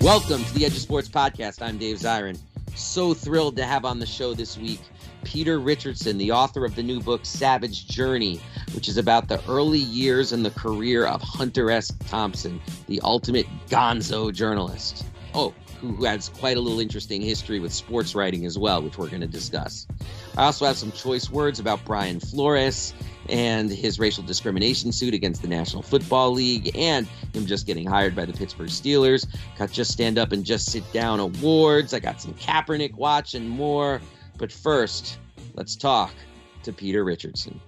Welcome 0.00 0.42
to 0.44 0.54
the 0.54 0.64
Edge 0.64 0.72
of 0.72 0.78
Sports 0.78 1.10
podcast. 1.10 1.60
I'm 1.60 1.76
Dave 1.76 1.98
Zirin. 1.98 2.38
So 2.74 3.12
thrilled 3.12 3.56
to 3.58 3.64
have 3.64 3.84
on 3.84 3.98
the 3.98 4.06
show 4.06 4.32
this 4.32 4.56
week 4.56 4.80
Peter 5.24 5.60
Richardson, 5.60 6.16
the 6.16 6.32
author 6.32 6.64
of 6.64 6.74
the 6.74 6.82
new 6.82 7.00
book 7.00 7.26
Savage 7.26 7.86
Journey, 7.86 8.40
which 8.72 8.88
is 8.88 8.96
about 8.96 9.28
the 9.28 9.46
early 9.46 9.78
years 9.78 10.32
and 10.32 10.42
the 10.42 10.52
career 10.52 11.04
of 11.04 11.20
Hunter 11.20 11.70
S. 11.70 11.92
Thompson, 12.08 12.62
the 12.86 12.98
ultimate 13.02 13.46
gonzo 13.68 14.32
journalist. 14.32 15.04
Oh, 15.34 15.52
who 15.80 16.04
has 16.04 16.28
quite 16.28 16.56
a 16.56 16.60
little 16.60 16.80
interesting 16.80 17.22
history 17.22 17.58
with 17.58 17.72
sports 17.72 18.14
writing 18.14 18.44
as 18.46 18.58
well, 18.58 18.82
which 18.82 18.98
we're 18.98 19.08
going 19.08 19.20
to 19.20 19.26
discuss. 19.26 19.86
I 20.36 20.44
also 20.44 20.66
have 20.66 20.76
some 20.76 20.92
choice 20.92 21.30
words 21.30 21.58
about 21.58 21.84
Brian 21.84 22.20
Flores 22.20 22.92
and 23.28 23.70
his 23.70 23.98
racial 23.98 24.22
discrimination 24.22 24.92
suit 24.92 25.14
against 25.14 25.42
the 25.42 25.48
National 25.48 25.82
Football 25.82 26.32
League 26.32 26.76
and 26.76 27.06
him 27.32 27.46
just 27.46 27.66
getting 27.66 27.86
hired 27.86 28.14
by 28.14 28.24
the 28.24 28.32
Pittsburgh 28.32 28.68
Steelers. 28.68 29.26
Got 29.58 29.70
Just 29.70 29.92
Stand 29.92 30.18
Up 30.18 30.32
and 30.32 30.44
Just 30.44 30.70
Sit 30.70 30.90
Down 30.92 31.20
awards. 31.20 31.94
I 31.94 32.00
got 32.00 32.20
some 32.20 32.34
Kaepernick 32.34 32.94
watch 32.94 33.34
and 33.34 33.48
more. 33.48 34.00
But 34.36 34.52
first, 34.52 35.18
let's 35.54 35.76
talk 35.76 36.12
to 36.64 36.72
Peter 36.72 37.04
Richardson. 37.04 37.60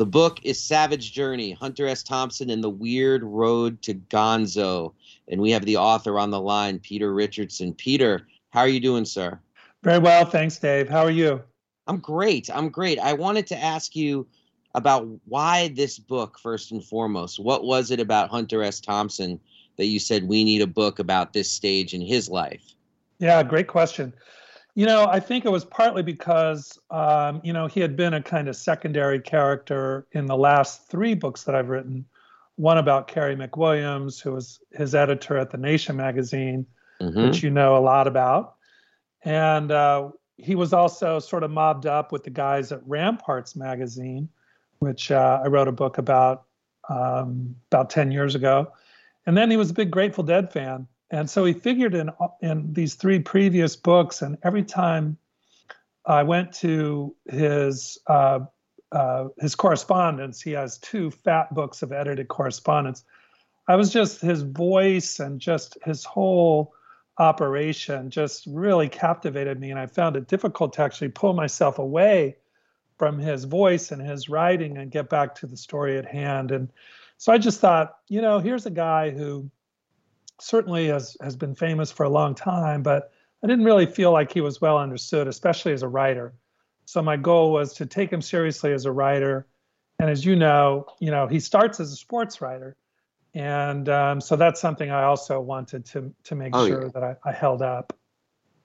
The 0.00 0.06
book 0.06 0.40
is 0.44 0.58
Savage 0.58 1.12
Journey 1.12 1.52
Hunter 1.52 1.86
S. 1.86 2.02
Thompson 2.02 2.48
and 2.48 2.64
the 2.64 2.70
Weird 2.70 3.22
Road 3.22 3.82
to 3.82 3.92
Gonzo. 3.92 4.94
And 5.28 5.40
we 5.40 5.50
have 5.50 5.64
the 5.64 5.76
author 5.76 6.18
on 6.18 6.30
the 6.30 6.40
line, 6.40 6.78
Peter 6.78 7.12
Richardson. 7.14 7.74
Peter, 7.74 8.26
how 8.50 8.60
are 8.60 8.68
you 8.68 8.80
doing, 8.80 9.04
sir? 9.04 9.38
Very 9.82 9.98
well. 9.98 10.24
Thanks, 10.24 10.58
Dave. 10.58 10.88
How 10.88 11.02
are 11.02 11.10
you? 11.10 11.42
I'm 11.86 11.98
great. 11.98 12.50
I'm 12.52 12.68
great. 12.68 12.98
I 12.98 13.12
wanted 13.12 13.46
to 13.48 13.56
ask 13.56 13.96
you 13.96 14.26
about 14.74 15.08
why 15.24 15.68
this 15.74 15.98
book 15.98 16.38
first 16.38 16.72
and 16.72 16.84
foremost. 16.84 17.38
What 17.38 17.64
was 17.64 17.90
it 17.90 18.00
about 18.00 18.30
Hunter 18.30 18.62
S. 18.62 18.80
Thompson 18.80 19.40
that 19.76 19.86
you 19.86 19.98
said 19.98 20.28
we 20.28 20.44
need 20.44 20.62
a 20.62 20.66
book 20.66 20.98
about 20.98 21.32
this 21.32 21.50
stage 21.50 21.94
in 21.94 22.00
his 22.00 22.28
life? 22.28 22.62
Yeah, 23.18 23.42
great 23.42 23.66
question. 23.66 24.12
You 24.74 24.86
know, 24.86 25.06
I 25.06 25.18
think 25.18 25.44
it 25.44 25.50
was 25.50 25.64
partly 25.64 26.02
because, 26.02 26.78
um, 26.90 27.40
you 27.42 27.52
know, 27.52 27.66
he 27.66 27.80
had 27.80 27.96
been 27.96 28.14
a 28.14 28.22
kind 28.22 28.48
of 28.48 28.56
secondary 28.56 29.20
character 29.20 30.06
in 30.12 30.26
the 30.26 30.36
last 30.36 30.88
three 30.88 31.14
books 31.14 31.42
that 31.44 31.54
I've 31.54 31.68
written. 31.68 32.04
One 32.60 32.76
about 32.76 33.08
Carey 33.08 33.34
McWilliams, 33.34 34.20
who 34.20 34.32
was 34.32 34.60
his 34.70 34.94
editor 34.94 35.38
at 35.38 35.50
The 35.50 35.56
Nation 35.56 35.96
magazine, 35.96 36.66
mm-hmm. 37.00 37.22
which 37.22 37.42
you 37.42 37.48
know 37.48 37.74
a 37.74 37.80
lot 37.80 38.06
about. 38.06 38.56
And 39.22 39.72
uh, 39.72 40.10
he 40.36 40.54
was 40.54 40.74
also 40.74 41.20
sort 41.20 41.42
of 41.42 41.50
mobbed 41.50 41.86
up 41.86 42.12
with 42.12 42.24
the 42.24 42.30
guys 42.30 42.70
at 42.70 42.86
Ramparts 42.86 43.56
magazine, 43.56 44.28
which 44.78 45.10
uh, 45.10 45.40
I 45.42 45.48
wrote 45.48 45.68
a 45.68 45.72
book 45.72 45.96
about 45.96 46.44
um, 46.90 47.56
about 47.70 47.88
10 47.88 48.10
years 48.10 48.34
ago. 48.34 48.70
And 49.24 49.36
then 49.36 49.50
he 49.50 49.56
was 49.56 49.70
a 49.70 49.74
big 49.74 49.90
Grateful 49.90 50.24
Dead 50.24 50.52
fan. 50.52 50.86
And 51.10 51.30
so 51.30 51.46
he 51.46 51.54
figured 51.54 51.94
in 51.94 52.10
in 52.42 52.74
these 52.74 52.94
three 52.94 53.20
previous 53.20 53.74
books, 53.74 54.20
and 54.20 54.36
every 54.42 54.64
time 54.64 55.16
I 56.04 56.24
went 56.24 56.52
to 56.56 57.16
his 57.24 57.98
uh, 58.06 58.40
uh, 58.92 59.28
his 59.38 59.54
correspondence, 59.54 60.40
he 60.40 60.52
has 60.52 60.78
two 60.78 61.10
fat 61.10 61.54
books 61.54 61.82
of 61.82 61.92
edited 61.92 62.28
correspondence. 62.28 63.04
I 63.68 63.76
was 63.76 63.92
just 63.92 64.20
his 64.20 64.42
voice 64.42 65.20
and 65.20 65.40
just 65.40 65.78
his 65.84 66.04
whole 66.04 66.74
operation 67.18 68.10
just 68.10 68.46
really 68.46 68.88
captivated 68.88 69.60
me. 69.60 69.70
And 69.70 69.78
I 69.78 69.86
found 69.86 70.16
it 70.16 70.26
difficult 70.26 70.72
to 70.74 70.82
actually 70.82 71.10
pull 71.10 71.34
myself 71.34 71.78
away 71.78 72.36
from 72.98 73.18
his 73.18 73.44
voice 73.44 73.92
and 73.92 74.02
his 74.02 74.28
writing 74.28 74.78
and 74.78 74.90
get 74.90 75.08
back 75.08 75.34
to 75.36 75.46
the 75.46 75.56
story 75.56 75.98
at 75.98 76.04
hand. 76.04 76.50
And 76.50 76.68
so 77.18 77.32
I 77.32 77.38
just 77.38 77.60
thought, 77.60 77.98
you 78.08 78.20
know, 78.20 78.38
here's 78.38 78.66
a 78.66 78.70
guy 78.70 79.10
who 79.10 79.50
certainly 80.40 80.88
has, 80.88 81.16
has 81.22 81.36
been 81.36 81.54
famous 81.54 81.92
for 81.92 82.04
a 82.04 82.10
long 82.10 82.34
time, 82.34 82.82
but 82.82 83.12
I 83.42 83.46
didn't 83.46 83.64
really 83.64 83.86
feel 83.86 84.12
like 84.12 84.32
he 84.32 84.40
was 84.40 84.60
well 84.60 84.78
understood, 84.78 85.28
especially 85.28 85.72
as 85.72 85.82
a 85.82 85.88
writer. 85.88 86.34
So 86.84 87.02
my 87.02 87.16
goal 87.16 87.52
was 87.52 87.74
to 87.74 87.86
take 87.86 88.12
him 88.12 88.22
seriously 88.22 88.72
as 88.72 88.84
a 88.84 88.92
writer. 88.92 89.46
And 89.98 90.10
as 90.10 90.24
you 90.24 90.34
know, 90.34 90.86
you 90.98 91.10
know, 91.10 91.26
he 91.26 91.40
starts 91.40 91.78
as 91.80 91.92
a 91.92 91.96
sports 91.96 92.40
writer 92.40 92.76
and 93.34 93.88
um, 93.88 94.20
so 94.20 94.36
that's 94.36 94.60
something 94.60 94.90
I 94.90 95.04
also 95.04 95.40
wanted 95.40 95.84
to 95.86 96.12
to 96.24 96.34
make 96.34 96.54
oh, 96.54 96.66
sure 96.66 96.84
yeah. 96.84 96.90
that 96.94 97.02
I, 97.02 97.16
I, 97.24 97.32
held 97.32 97.62
up. 97.62 97.92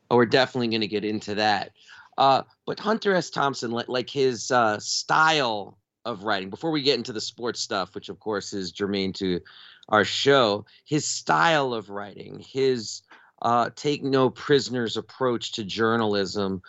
Oh, 0.10 0.16
we're 0.16 0.26
definitely 0.26 0.70
going 0.70 0.82
to 0.82 0.88
get 0.88 1.06
into 1.06 1.36
that. 1.36 1.72
Uh, 2.18 2.44
but 2.66 2.80
Hunter 2.80 3.14
S. 3.14 3.30
Thompson, 3.30 3.72
like 3.72 4.10
his 4.10 4.50
uh, 4.50 4.80
style 4.80 5.78
of 6.04 6.24
writing, 6.24 6.50
before 6.50 6.72
we 6.72 6.82
get 6.82 6.98
into 6.98 7.14
the 7.14 7.22
sports 7.22 7.60
stuff, 7.60 7.94
which 7.94 8.10
of 8.10 8.20
course 8.20 8.54
is 8.54 8.72
germane 8.72 9.14
to 9.14 9.42
our 9.90 10.06
show, 10.06 10.66
his 10.86 11.06
style 11.06 11.74
of 11.74 11.90
writing, 11.90 12.40
his 12.40 13.04
uh, 13.42 13.70
take 13.76 14.04
no 14.04 14.30
prisoners 14.30 14.98
approach 14.98 15.54
to 15.54 15.64
journalism, 15.64 16.62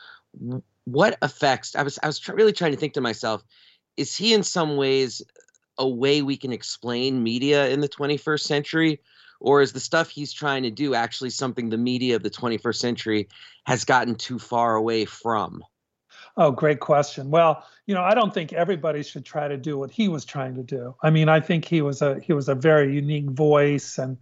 what 0.86 1.18
effects? 1.20 1.76
I 1.76 1.82
was 1.82 1.98
I 2.02 2.06
was 2.06 2.18
tr- 2.18 2.34
really 2.34 2.52
trying 2.52 2.72
to 2.72 2.78
think 2.78 2.94
to 2.94 3.00
myself, 3.00 3.44
is 3.96 4.16
he 4.16 4.32
in 4.32 4.42
some 4.42 4.76
ways 4.76 5.20
a 5.78 5.86
way 5.86 6.22
we 6.22 6.36
can 6.36 6.52
explain 6.52 7.22
media 7.22 7.68
in 7.68 7.80
the 7.80 7.88
21st 7.88 8.40
century? 8.40 9.00
Or 9.38 9.60
is 9.60 9.72
the 9.72 9.80
stuff 9.80 10.08
he's 10.08 10.32
trying 10.32 10.62
to 10.62 10.70
do 10.70 10.94
actually 10.94 11.28
something 11.28 11.68
the 11.68 11.76
media 11.76 12.16
of 12.16 12.22
the 12.22 12.30
21st 12.30 12.76
century 12.76 13.28
has 13.66 13.84
gotten 13.84 14.14
too 14.14 14.38
far 14.38 14.76
away 14.76 15.04
from? 15.04 15.62
Oh, 16.38 16.50
great 16.50 16.80
question. 16.80 17.30
Well, 17.30 17.64
you 17.86 17.94
know, 17.94 18.02
I 18.02 18.14
don't 18.14 18.32
think 18.32 18.52
everybody 18.52 19.02
should 19.02 19.24
try 19.26 19.48
to 19.48 19.56
do 19.56 19.76
what 19.76 19.90
he 19.90 20.08
was 20.08 20.24
trying 20.24 20.54
to 20.54 20.62
do. 20.62 20.94
I 21.02 21.10
mean, 21.10 21.28
I 21.28 21.40
think 21.40 21.66
he 21.66 21.82
was 21.82 22.00
a 22.00 22.18
he 22.20 22.32
was 22.32 22.48
a 22.48 22.54
very 22.54 22.94
unique 22.94 23.30
voice, 23.30 23.98
and 23.98 24.16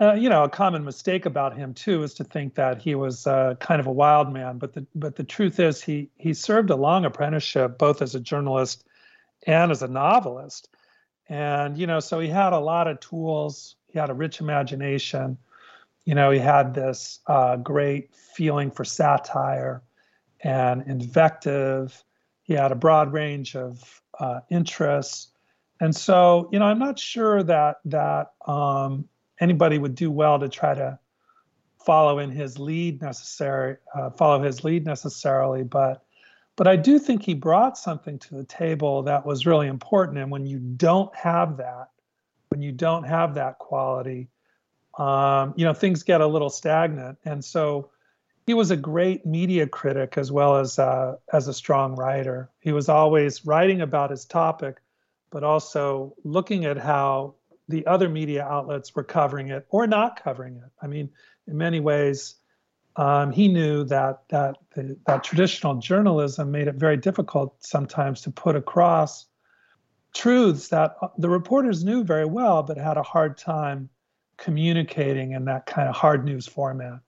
uh, 0.00 0.14
you 0.14 0.28
know, 0.28 0.44
a 0.44 0.48
common 0.48 0.84
mistake 0.84 1.26
about 1.26 1.56
him 1.56 1.74
too 1.74 2.02
is 2.02 2.14
to 2.14 2.24
think 2.24 2.54
that 2.54 2.80
he 2.80 2.94
was 2.94 3.26
uh, 3.26 3.54
kind 3.60 3.80
of 3.80 3.86
a 3.86 3.92
wild 3.92 4.32
man. 4.32 4.58
But 4.58 4.72
the 4.72 4.86
but 4.94 5.16
the 5.16 5.24
truth 5.24 5.60
is, 5.60 5.82
he 5.82 6.10
he 6.16 6.34
served 6.34 6.70
a 6.70 6.76
long 6.76 7.04
apprenticeship 7.04 7.78
both 7.78 8.02
as 8.02 8.14
a 8.14 8.20
journalist 8.20 8.84
and 9.46 9.70
as 9.70 9.82
a 9.82 9.88
novelist. 9.88 10.68
And, 11.28 11.78
you 11.78 11.86
know, 11.86 12.00
so 12.00 12.18
he 12.18 12.28
had 12.28 12.52
a 12.52 12.58
lot 12.58 12.88
of 12.88 12.98
tools. 12.98 13.76
He 13.86 13.98
had 13.98 14.10
a 14.10 14.14
rich 14.14 14.40
imagination. 14.40 15.38
You 16.04 16.16
know, 16.16 16.30
he 16.30 16.40
had 16.40 16.74
this 16.74 17.20
uh, 17.28 17.56
great 17.56 18.12
feeling 18.14 18.70
for 18.70 18.84
satire 18.84 19.82
and 20.42 20.82
invective 20.88 22.04
he 22.50 22.56
had 22.56 22.72
a 22.72 22.74
broad 22.74 23.12
range 23.12 23.54
of 23.54 24.02
uh, 24.18 24.40
interests, 24.50 25.28
and 25.78 25.94
so 25.94 26.48
you 26.50 26.58
know 26.58 26.64
I'm 26.64 26.80
not 26.80 26.98
sure 26.98 27.44
that 27.44 27.76
that 27.84 28.32
um, 28.44 29.08
anybody 29.40 29.78
would 29.78 29.94
do 29.94 30.10
well 30.10 30.38
to 30.38 30.48
try 30.48 30.74
to 30.74 30.98
follow 31.84 32.18
in 32.18 32.30
his 32.30 32.58
lead 32.58 33.00
necessary 33.00 33.76
uh, 33.94 34.10
follow 34.10 34.42
his 34.42 34.64
lead 34.64 34.84
necessarily, 34.84 35.62
but 35.62 36.04
but 36.56 36.66
I 36.66 36.76
do 36.76 36.98
think 36.98 37.22
he 37.22 37.32
brought 37.32 37.78
something 37.78 38.18
to 38.18 38.34
the 38.34 38.44
table 38.44 39.02
that 39.04 39.24
was 39.24 39.46
really 39.46 39.66
important. 39.66 40.18
And 40.18 40.30
when 40.30 40.44
you 40.44 40.58
don't 40.58 41.14
have 41.16 41.56
that, 41.56 41.88
when 42.50 42.60
you 42.60 42.70
don't 42.70 43.04
have 43.04 43.34
that 43.36 43.58
quality, 43.58 44.28
um, 44.98 45.54
you 45.56 45.64
know 45.64 45.72
things 45.72 46.02
get 46.02 46.20
a 46.20 46.26
little 46.26 46.50
stagnant. 46.50 47.18
And 47.24 47.42
so 47.42 47.90
he 48.46 48.52
was 48.52 48.70
a 48.70 48.76
great 48.76 49.24
media 49.24 49.66
critic 49.66 50.18
as 50.18 50.30
well 50.30 50.56
as 50.56 50.78
uh, 50.78 51.16
as 51.32 51.48
a 51.48 51.54
strong 51.54 51.96
writer. 51.96 52.50
He 52.60 52.72
was 52.72 52.88
always 52.88 53.46
writing 53.46 53.80
about 53.80 54.10
his 54.10 54.24
topic, 54.24 54.82
but 55.30 55.44
also 55.44 56.14
looking 56.24 56.66
at 56.66 56.76
how 56.76 57.36
the 57.70 57.86
other 57.86 58.08
media 58.08 58.44
outlets 58.44 58.94
were 58.94 59.04
covering 59.04 59.48
it 59.48 59.66
or 59.70 59.86
not 59.86 60.22
covering 60.22 60.56
it. 60.56 60.70
I 60.82 60.86
mean, 60.86 61.10
in 61.46 61.56
many 61.56 61.80
ways, 61.80 62.34
um, 62.96 63.30
he 63.30 63.48
knew 63.48 63.84
that 63.84 64.22
that 64.28 64.56
the, 64.74 64.96
that 65.06 65.24
traditional 65.24 65.76
journalism 65.76 66.50
made 66.50 66.68
it 66.68 66.74
very 66.74 66.96
difficult 66.96 67.56
sometimes 67.64 68.22
to 68.22 68.30
put 68.30 68.56
across 68.56 69.26
truths 70.12 70.68
that 70.68 70.96
uh, 71.00 71.08
the 71.18 71.30
reporters 71.30 71.84
knew 71.84 72.02
very 72.02 72.26
well, 72.26 72.62
but 72.62 72.76
had 72.76 72.96
a 72.96 73.02
hard 73.02 73.38
time 73.38 73.88
communicating 74.36 75.32
in 75.32 75.44
that 75.44 75.66
kind 75.66 75.88
of 75.88 75.94
hard 75.94 76.24
news 76.24 76.46
format. 76.46 76.98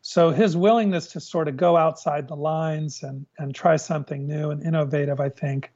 So 0.00 0.30
his 0.30 0.56
willingness 0.56 1.12
to 1.12 1.20
sort 1.20 1.46
of 1.46 1.56
go 1.56 1.76
outside 1.76 2.26
the 2.26 2.36
lines 2.36 3.02
and 3.04 3.24
and 3.38 3.54
try 3.54 3.76
something 3.76 4.26
new 4.26 4.50
and 4.50 4.62
innovative, 4.62 5.20
I 5.20 5.28
think, 5.28 5.70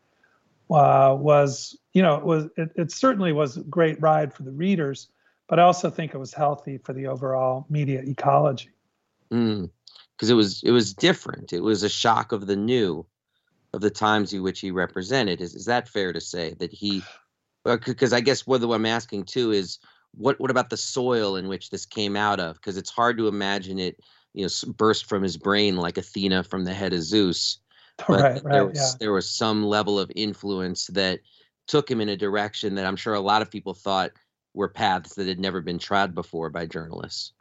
uh, 0.71 1.17
was 1.19 1.77
you 1.93 2.03
know 2.03 2.17
it 2.17 2.25
was 2.25 2.45
it, 2.57 2.71
it 2.77 2.93
certainly 2.93 3.33
was 3.33 3.57
a 3.57 3.63
great 3.63 4.01
ride 4.01 4.33
for 4.33 4.43
the 4.43 4.53
readers, 4.53 5.09
but 5.49 5.59
I 5.59 5.63
also 5.63 5.91
think 5.91 6.15
it 6.15 6.19
was 6.19 6.33
healthy 6.33 6.79
for 6.79 6.93
the 6.93 7.07
overall 7.07 7.67
media 7.69 8.03
ecology. 8.03 8.71
Because 9.29 9.69
mm, 10.29 10.31
it 10.31 10.35
was 10.35 10.63
it 10.63 10.73
was 10.73 10.95
different. 10.95 11.53
It 11.53 11.61
was 11.61 11.83
a 11.83 11.89
shock 11.89 12.33
of 12.33 12.47
the 12.47 12.57
new, 12.57 13.07
of 13.73 13.81
the 13.81 13.91
times 13.91 14.33
in 14.33 14.43
which 14.43 14.61
he 14.61 14.71
represented. 14.71 15.41
Is 15.41 15.55
is 15.55 15.67
that 15.67 15.89
fair 15.89 16.13
to 16.13 16.21
say 16.21 16.55
that 16.59 16.73
he? 16.73 17.03
Because 17.65 18.13
I 18.13 18.21
guess 18.21 18.47
what 18.47 18.63
I'm 18.63 18.87
asking 18.87 19.25
too 19.25 19.53
is 19.53 19.79
what 20.15 20.41
what 20.41 20.51
about 20.51 20.71
the 20.71 20.77
soil 20.77 21.37
in 21.37 21.49
which 21.49 21.71
this 21.71 21.87
came 21.87 22.17
out 22.17 22.41
of? 22.41 22.57
Because 22.57 22.77
it's 22.77 22.91
hard 22.91 23.19
to 23.19 23.29
imagine 23.29 23.79
it 23.79 24.01
you 24.35 24.45
know 24.45 24.73
burst 24.77 25.07
from 25.07 25.23
his 25.23 25.37
brain 25.37 25.77
like 25.77 25.99
Athena 25.99 26.45
from 26.45 26.65
the 26.65 26.75
head 26.75 26.93
of 26.93 27.03
Zeus. 27.03 27.59
But 28.07 28.21
right, 28.21 28.45
right, 28.45 28.53
there 28.53 28.67
was 28.67 28.79
yeah. 28.79 28.91
there 29.01 29.13
was 29.13 29.31
some 29.31 29.65
level 29.65 29.99
of 29.99 30.13
influence 30.15 30.89
that 30.89 31.21
took 31.67 31.91
him 31.91 32.01
in 32.01 32.11
a 32.11 32.17
direction 32.17 32.75
that 32.75 32.87
I'm 32.87 32.97
sure 32.97 33.15
a 33.15 33.21
lot 33.21 33.43
of 33.43 33.51
people 33.51 33.75
thought 33.75 34.13
were 34.55 34.69
paths 34.69 35.15
that 35.15 35.27
had 35.27 35.39
never 35.39 35.61
been 35.61 35.79
trod 35.79 36.15
before 36.15 36.51
by 36.51 36.67
journalists. 36.67 37.33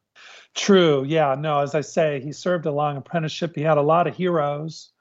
True. 0.53 1.03
Yeah. 1.03 1.35
No, 1.37 1.59
as 1.59 1.75
I 1.75 1.81
say, 1.81 2.21
he 2.21 2.31
served 2.31 2.65
a 2.65 2.71
long 2.71 2.97
apprenticeship. 2.97 3.53
He 3.55 3.61
had 3.61 3.77
a 3.77 3.81
lot 3.81 4.07
of 4.07 4.15
heroes. 4.15 4.91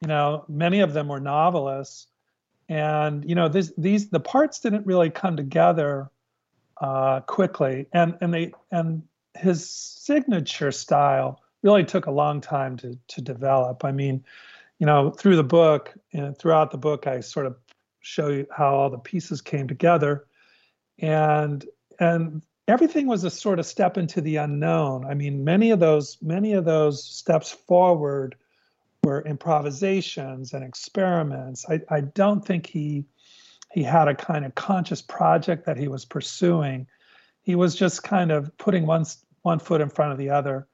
You 0.00 0.08
know, 0.08 0.44
many 0.48 0.80
of 0.80 0.94
them 0.94 1.08
were 1.08 1.20
novelists, 1.20 2.06
and 2.68 3.28
you 3.28 3.34
know, 3.34 3.48
this, 3.48 3.72
these 3.76 4.08
the 4.08 4.20
parts 4.20 4.60
didn't 4.60 4.86
really 4.86 5.10
come 5.10 5.36
together 5.36 6.10
uh, 6.80 7.20
quickly, 7.20 7.86
and 7.92 8.16
and 8.20 8.32
they 8.32 8.52
and 8.70 9.02
his 9.36 9.68
signature 9.68 10.72
style 10.72 11.42
really 11.62 11.84
took 11.84 12.06
a 12.06 12.10
long 12.10 12.40
time 12.40 12.78
to 12.78 12.98
to 13.08 13.20
develop. 13.20 13.84
I 13.84 13.92
mean, 13.92 14.24
you 14.80 14.86
know, 14.86 15.10
through 15.10 15.36
the 15.36 15.44
book 15.44 15.94
and 16.12 16.36
throughout 16.36 16.72
the 16.72 16.78
book, 16.78 17.06
I 17.06 17.20
sort 17.20 17.46
of 17.46 17.56
show 18.00 18.28
you 18.28 18.46
how 18.50 18.74
all 18.74 18.90
the 18.90 18.98
pieces 18.98 19.40
came 19.40 19.68
together, 19.68 20.26
and 20.98 21.64
and 22.00 22.42
everything 22.66 23.06
was 23.06 23.22
a 23.22 23.30
sort 23.30 23.60
of 23.60 23.66
step 23.66 23.96
into 23.96 24.20
the 24.20 24.36
unknown. 24.36 25.04
I 25.04 25.14
mean, 25.14 25.44
many 25.44 25.70
of 25.70 25.78
those 25.78 26.18
many 26.20 26.54
of 26.54 26.64
those 26.64 27.04
steps 27.04 27.52
forward 27.52 28.34
were 29.04 29.22
improvisations 29.22 30.52
and 30.52 30.64
experiments. 30.64 31.64
I, 31.68 31.82
I 31.88 32.00
don't 32.00 32.44
think 32.44 32.66
he 32.66 33.04
he 33.72 33.84
had 33.84 34.08
a 34.08 34.14
kind 34.16 34.44
of 34.44 34.56
conscious 34.56 35.00
project 35.00 35.66
that 35.66 35.76
he 35.76 35.86
was 35.86 36.04
pursuing 36.04 36.88
he 37.42 37.54
was 37.54 37.74
just 37.74 38.02
kind 38.02 38.30
of 38.30 38.56
putting 38.58 38.86
one 38.86 39.04
one 39.42 39.58
foot 39.58 39.80
in 39.80 39.88
front 39.88 40.12
of 40.12 40.18
the 40.18 40.30
other, 40.30 40.68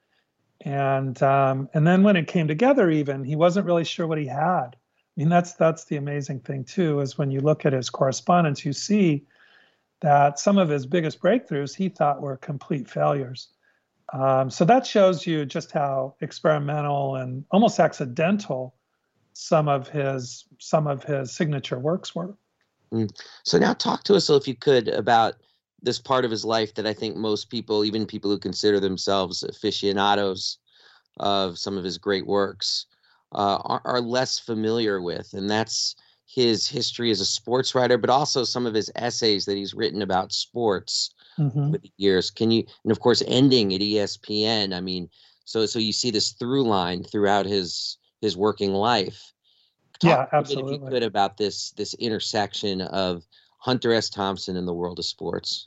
and 0.63 1.23
um, 1.23 1.69
and 1.75 1.87
then 1.87 2.03
when 2.03 2.17
it 2.17 2.27
came 2.29 2.49
together, 2.49 2.91
even 2.91 3.25
he 3.25 3.37
wasn't 3.37 3.67
really 3.67 3.85
sure 3.85 4.07
what 4.07 4.19
he 4.19 4.27
had. 4.27 4.69
I 4.75 4.77
mean, 5.17 5.29
that's 5.29 5.55
that's 5.55 5.85
the 5.85 5.97
amazing 5.97 6.41
thing 6.41 6.65
too, 6.65 7.01
is 7.01 7.19
when 7.19 7.31
you 7.31 7.41
look 7.41 7.65
at 7.67 7.73
his 7.73 7.91
correspondence, 7.91 8.65
you 8.65 8.73
see 8.73 9.27
that 10.01 10.39
some 10.39 10.59
of 10.59 10.69
his 10.69 10.87
biggest 10.87 11.21
breakthroughs 11.21 11.75
he 11.75 11.89
thought 11.89 12.21
were 12.21 12.37
complete 12.37 12.89
failures. 12.89 13.49
Um, 14.13 14.51
so 14.51 14.65
that 14.65 14.87
shows 14.87 15.27
you 15.27 15.45
just 15.45 15.73
how 15.73 16.15
experimental 16.21 17.17
and 17.17 17.45
almost 17.51 17.81
accidental 17.81 18.75
some 19.33 19.69
of 19.69 19.89
his 19.89 20.45
some 20.59 20.87
of 20.87 21.03
his 21.05 21.33
signature 21.33 21.79
works 21.79 22.15
were. 22.15 22.37
Mm. 22.93 23.11
So 23.43 23.59
now 23.59 23.75
talk 23.75 24.05
to 24.05 24.15
us, 24.15 24.31
if 24.31 24.47
you 24.47 24.55
could, 24.55 24.89
about 24.89 25.35
this 25.87 26.01
part 26.01 26.25
of 26.25 26.33
his 26.33 26.45
life 26.45 26.75
that 26.75 26.85
I 26.85 26.93
think 26.93 27.15
most 27.15 27.49
people, 27.49 27.85
even 27.85 28.07
people 28.07 28.29
who 28.29 28.39
consider 28.39 28.81
themselves 28.81 29.45
aficionados 29.45 30.59
of 31.19 31.59
some 31.59 31.79
of 31.79 31.85
his 31.85 31.97
great 31.97 32.27
works, 32.27 32.87
uh, 33.33 33.59
are, 33.65 33.83
are, 33.85 34.01
less 34.01 34.37
familiar 34.37 35.01
with, 35.01 35.33
and 35.33 35.49
that's 35.49 35.95
his 36.27 36.67
history 36.67 37.13
as 37.13 37.21
a 37.21 37.25
sports 37.25 37.73
writer, 37.73 37.99
but 37.99 38.11
also 38.11 38.43
some 38.43 38.67
of 38.67 38.75
his 38.75 38.91
essays 38.97 39.45
that 39.45 39.57
he's 39.57 39.75
written 39.75 40.03
about 40.03 40.33
sports 40.33 41.15
mm-hmm. 41.39 41.59
over 41.59 41.79
the 41.79 41.93
years. 41.99 42.31
Can 42.33 42.51
you, 42.51 42.65
and 42.83 42.91
of 42.91 42.99
course, 42.99 43.23
ending 43.29 43.73
at 43.73 43.81
ESPN. 43.81 44.75
I 44.75 44.81
mean, 44.81 45.09
so 45.45 45.67
so 45.67 45.79
you 45.79 45.93
see 45.93 46.11
this 46.11 46.33
through 46.33 46.65
line 46.65 47.05
throughout 47.05 47.47
his 47.47 47.99
his 48.21 48.37
working 48.37 48.73
life. 48.73 49.33
Talk 50.01 50.31
yeah, 50.33 50.39
absolutely. 50.39 50.75
if 50.75 50.83
you 50.83 50.89
could 50.89 51.03
about 51.05 51.37
this 51.37 51.71
this 51.73 51.95
intersection 51.95 52.81
of 52.81 53.25
Hunter 53.67 53.93
S. 53.93 54.09
Thompson 54.11 54.57
in 54.57 54.65
the 54.65 54.73
world 54.73 55.01
of 55.01 55.05
sports? 55.05 55.67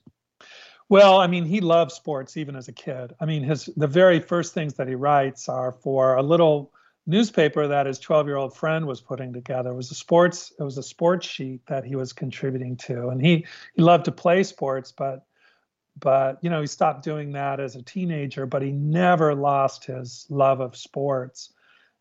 Well, 0.88 1.20
I 1.20 1.28
mean, 1.28 1.44
he 1.44 1.60
loved 1.60 1.92
sports 1.92 2.38
even 2.38 2.56
as 2.56 2.70
a 2.70 2.72
kid. 2.72 3.14
I 3.20 3.26
mean, 3.26 3.44
his 3.44 3.66
the 3.76 3.88
very 3.88 4.22
first 4.22 4.54
things 4.54 4.76
that 4.76 4.88
he 4.88 4.96
writes 4.96 5.50
are 5.50 5.74
for 5.74 6.16
a 6.16 6.24
little 6.24 6.72
newspaper 7.06 7.68
that 7.68 7.88
his 7.88 8.00
12-year-old 8.00 8.56
friend 8.56 8.88
was 8.88 9.02
putting 9.02 9.34
together. 9.34 9.72
It 9.72 9.76
was 9.76 9.92
a 9.92 9.96
sports 9.96 10.54
it 10.58 10.64
was 10.64 10.78
a 10.78 10.84
sports 10.84 11.28
sheet 11.28 11.60
that 11.68 11.84
he 11.84 11.98
was 11.98 12.14
contributing 12.14 12.78
to, 12.88 13.10
and 13.10 13.22
he 13.22 13.46
he 13.76 13.82
loved 13.82 14.06
to 14.06 14.14
play 14.14 14.44
sports, 14.44 14.94
but 14.94 15.26
but 16.00 16.42
you 16.42 16.50
know 16.50 16.62
he 16.62 16.68
stopped 16.68 17.04
doing 17.04 17.34
that 17.34 17.60
as 17.60 17.76
a 17.76 17.82
teenager. 17.82 18.46
But 18.46 18.62
he 18.62 18.72
never 18.72 19.36
lost 19.36 19.84
his 19.84 20.26
love 20.30 20.62
of 20.62 20.78
sports. 20.78 21.52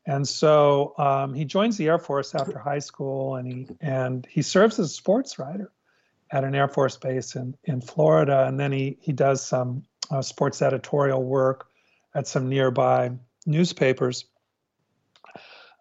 And 0.07 0.27
so 0.27 0.95
um, 0.97 1.35
he 1.35 1.45
joins 1.45 1.77
the 1.77 1.89
Air 1.89 1.99
Force 1.99 2.37
after 2.37 2.57
high 2.57 2.79
school, 2.79 3.35
and 3.35 3.49
he 3.49 3.67
and 3.81 4.25
he 4.31 4.43
serves 4.43 4.79
as 4.79 4.93
a 4.93 4.95
sports 4.95 5.41
writer 5.41 5.73
at 6.31 6.45
an 6.45 6.55
Air 6.55 6.69
Force 6.69 6.97
base 6.97 7.37
in, 7.37 7.55
in 7.65 7.81
Florida. 7.81 8.47
And 8.47 8.59
then 8.59 8.73
he, 8.73 8.99
he 9.01 9.13
does 9.13 9.45
some 9.45 9.85
uh, 10.11 10.23
sports 10.23 10.63
editorial 10.63 11.23
work 11.23 11.69
at 12.15 12.27
some 12.27 12.49
nearby 12.49 13.13
newspapers. 13.47 14.25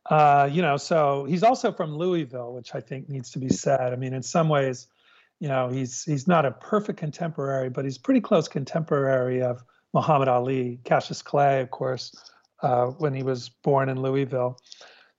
Uh, 0.09 0.49
you 0.51 0.61
know, 0.61 0.77
so 0.77 1.25
he's 1.25 1.43
also 1.43 1.71
from 1.71 1.97
Louisville, 1.97 2.53
which 2.53 2.73
I 2.73 2.79
think 2.79 3.09
needs 3.09 3.31
to 3.31 3.39
be 3.39 3.49
said. 3.49 3.91
I 3.93 3.95
mean, 3.97 4.13
in 4.13 4.23
some 4.23 4.47
ways, 4.47 4.87
you 5.39 5.47
know, 5.47 5.67
he's 5.67 6.03
he's 6.03 6.27
not 6.27 6.45
a 6.45 6.51
perfect 6.51 6.97
contemporary, 6.97 7.69
but 7.69 7.83
he's 7.83 7.97
pretty 7.97 8.21
close 8.21 8.47
contemporary 8.47 9.41
of 9.41 9.63
Muhammad 9.93 10.27
Ali, 10.27 10.79
Cassius 10.83 11.21
Clay, 11.21 11.61
of 11.61 11.71
course, 11.71 12.15
uh, 12.63 12.87
when 12.87 13.13
he 13.13 13.23
was 13.23 13.49
born 13.49 13.89
in 13.89 14.01
Louisville. 14.01 14.57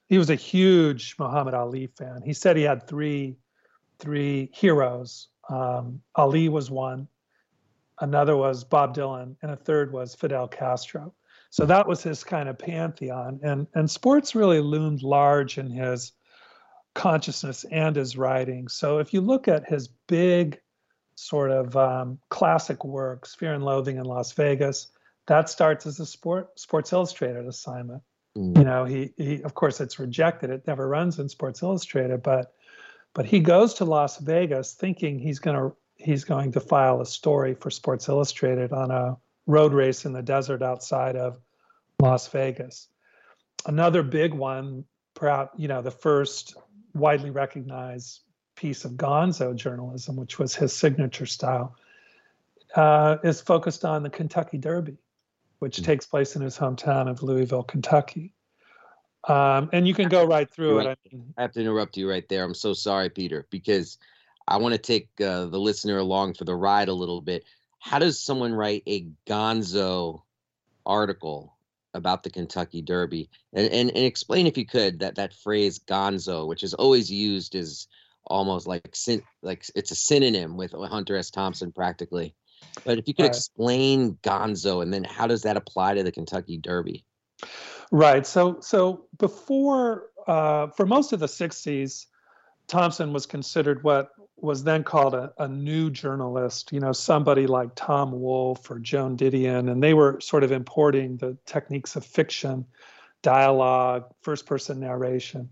He 0.08 0.16
was 0.16 0.30
a 0.30 0.34
huge 0.34 1.16
Muhammad 1.18 1.54
Ali 1.54 1.88
fan. 1.98 2.22
He 2.24 2.32
said 2.32 2.56
he 2.56 2.62
had 2.62 2.86
three 2.86 3.36
three 3.98 4.50
heroes. 4.52 5.28
Um, 5.48 6.02
Ali 6.14 6.48
was 6.48 6.70
one, 6.70 7.08
another 8.00 8.36
was 8.36 8.64
Bob 8.64 8.94
Dylan, 8.94 9.36
and 9.42 9.50
a 9.50 9.56
third 9.56 9.92
was 9.92 10.14
Fidel 10.14 10.48
Castro. 10.48 11.14
So 11.50 11.64
that 11.66 11.88
was 11.88 12.02
his 12.02 12.24
kind 12.24 12.48
of 12.48 12.58
pantheon, 12.58 13.40
and 13.42 13.66
and 13.74 13.90
sports 13.90 14.34
really 14.34 14.60
loomed 14.60 15.02
large 15.02 15.56
in 15.56 15.70
his 15.70 16.12
consciousness 16.94 17.64
and 17.70 17.96
his 17.96 18.16
writing. 18.16 18.68
So 18.68 18.98
if 18.98 19.14
you 19.14 19.20
look 19.20 19.48
at 19.48 19.68
his 19.68 19.88
big 20.08 20.60
sort 21.14 21.50
of 21.50 21.76
um, 21.76 22.18
classic 22.28 22.84
works, 22.84 23.34
Fear 23.34 23.54
and 23.54 23.64
Loathing 23.64 23.96
in 23.96 24.04
Las 24.04 24.32
Vegas, 24.32 24.88
that 25.26 25.48
starts 25.48 25.86
as 25.86 26.00
a 26.00 26.06
sport 26.06 26.58
Sports 26.58 26.92
Illustrated 26.92 27.46
assignment. 27.46 28.02
Mm. 28.36 28.58
You 28.58 28.64
know, 28.64 28.84
he 28.84 29.12
he 29.16 29.42
of 29.42 29.54
course 29.54 29.80
it's 29.80 29.98
rejected. 29.98 30.50
It 30.50 30.66
never 30.66 30.86
runs 30.86 31.18
in 31.18 31.28
Sports 31.28 31.62
Illustrated, 31.62 32.22
but 32.22 32.52
but 33.18 33.26
he 33.26 33.40
goes 33.40 33.74
to 33.74 33.84
Las 33.84 34.18
Vegas 34.18 34.74
thinking 34.74 35.18
he's 35.18 35.40
going 35.40 35.56
to 35.56 35.76
he's 35.96 36.22
going 36.22 36.52
to 36.52 36.60
file 36.60 37.00
a 37.00 37.04
story 37.04 37.52
for 37.52 37.68
Sports 37.68 38.08
Illustrated 38.08 38.72
on 38.72 38.92
a 38.92 39.16
road 39.48 39.72
race 39.72 40.04
in 40.04 40.12
the 40.12 40.22
desert 40.22 40.62
outside 40.62 41.16
of 41.16 41.36
Las 42.00 42.28
Vegas. 42.28 42.86
Another 43.66 44.04
big 44.04 44.32
one, 44.32 44.84
perhaps 45.14 45.50
you 45.58 45.66
know 45.66 45.82
the 45.82 45.90
first 45.90 46.54
widely 46.94 47.30
recognized 47.30 48.20
piece 48.54 48.84
of 48.84 48.92
gonzo 48.92 49.52
journalism, 49.52 50.14
which 50.14 50.38
was 50.38 50.54
his 50.54 50.72
signature 50.72 51.26
style, 51.26 51.74
uh, 52.76 53.16
is 53.24 53.40
focused 53.40 53.84
on 53.84 54.04
the 54.04 54.10
Kentucky 54.10 54.58
Derby, 54.58 54.96
which 55.58 55.78
mm-hmm. 55.78 55.86
takes 55.86 56.06
place 56.06 56.36
in 56.36 56.42
his 56.42 56.56
hometown 56.56 57.10
of 57.10 57.24
Louisville, 57.24 57.64
Kentucky. 57.64 58.32
Um, 59.26 59.68
and 59.72 59.86
you 59.86 59.94
can 59.94 60.08
go 60.08 60.24
right 60.24 60.48
through 60.48 60.80
it. 60.80 60.86
I, 60.86 60.96
mean, 61.10 61.34
I 61.36 61.42
have 61.42 61.52
to 61.52 61.60
interrupt 61.60 61.96
you 61.96 62.08
right 62.08 62.28
there. 62.28 62.44
I'm 62.44 62.54
so 62.54 62.72
sorry, 62.72 63.10
Peter, 63.10 63.46
because 63.50 63.98
I 64.46 64.56
want 64.58 64.74
to 64.74 64.78
take 64.78 65.08
uh, 65.20 65.46
the 65.46 65.58
listener 65.58 65.98
along 65.98 66.34
for 66.34 66.44
the 66.44 66.54
ride 66.54 66.88
a 66.88 66.94
little 66.94 67.20
bit. 67.20 67.44
How 67.80 67.98
does 67.98 68.20
someone 68.20 68.54
write 68.54 68.82
a 68.86 69.06
gonzo 69.26 70.22
article 70.86 71.54
about 71.94 72.22
the 72.22 72.30
Kentucky 72.30 72.80
Derby? 72.80 73.28
And, 73.52 73.66
and, 73.66 73.90
and 73.90 74.04
explain, 74.04 74.46
if 74.46 74.56
you 74.56 74.66
could, 74.66 75.00
that, 75.00 75.16
that 75.16 75.34
phrase 75.34 75.78
gonzo, 75.78 76.46
which 76.46 76.62
is 76.62 76.74
always 76.74 77.10
used 77.10 77.54
as 77.54 77.88
almost 78.28 78.66
like 78.66 78.94
like 79.42 79.64
it's 79.74 79.90
a 79.90 79.94
synonym 79.94 80.56
with 80.56 80.72
Hunter 80.72 81.16
S. 81.16 81.30
Thompson 81.30 81.72
practically. 81.72 82.34
But 82.84 82.98
if 82.98 83.08
you 83.08 83.14
could 83.14 83.22
right. 83.22 83.34
explain 83.34 84.18
gonzo 84.22 84.82
and 84.82 84.92
then 84.92 85.04
how 85.04 85.26
does 85.26 85.42
that 85.42 85.56
apply 85.56 85.94
to 85.94 86.02
the 86.02 86.12
Kentucky 86.12 86.58
Derby? 86.58 87.04
Right. 87.90 88.26
So 88.26 88.60
so 88.60 89.06
before 89.18 90.10
uh, 90.26 90.68
for 90.68 90.86
most 90.86 91.12
of 91.12 91.20
the 91.20 91.26
'60s, 91.26 92.06
Thompson 92.66 93.12
was 93.12 93.26
considered 93.26 93.82
what 93.82 94.10
was 94.36 94.62
then 94.62 94.84
called 94.84 95.14
a, 95.14 95.32
a 95.38 95.48
new 95.48 95.90
journalist. 95.90 96.70
You 96.72 96.80
know, 96.80 96.92
somebody 96.92 97.46
like 97.46 97.70
Tom 97.74 98.12
Wolfe 98.12 98.70
or 98.70 98.78
Joan 98.78 99.16
Didion, 99.16 99.70
and 99.70 99.82
they 99.82 99.94
were 99.94 100.20
sort 100.20 100.44
of 100.44 100.52
importing 100.52 101.16
the 101.16 101.36
techniques 101.46 101.96
of 101.96 102.04
fiction, 102.04 102.66
dialogue, 103.22 104.04
first-person 104.22 104.78
narration 104.80 105.48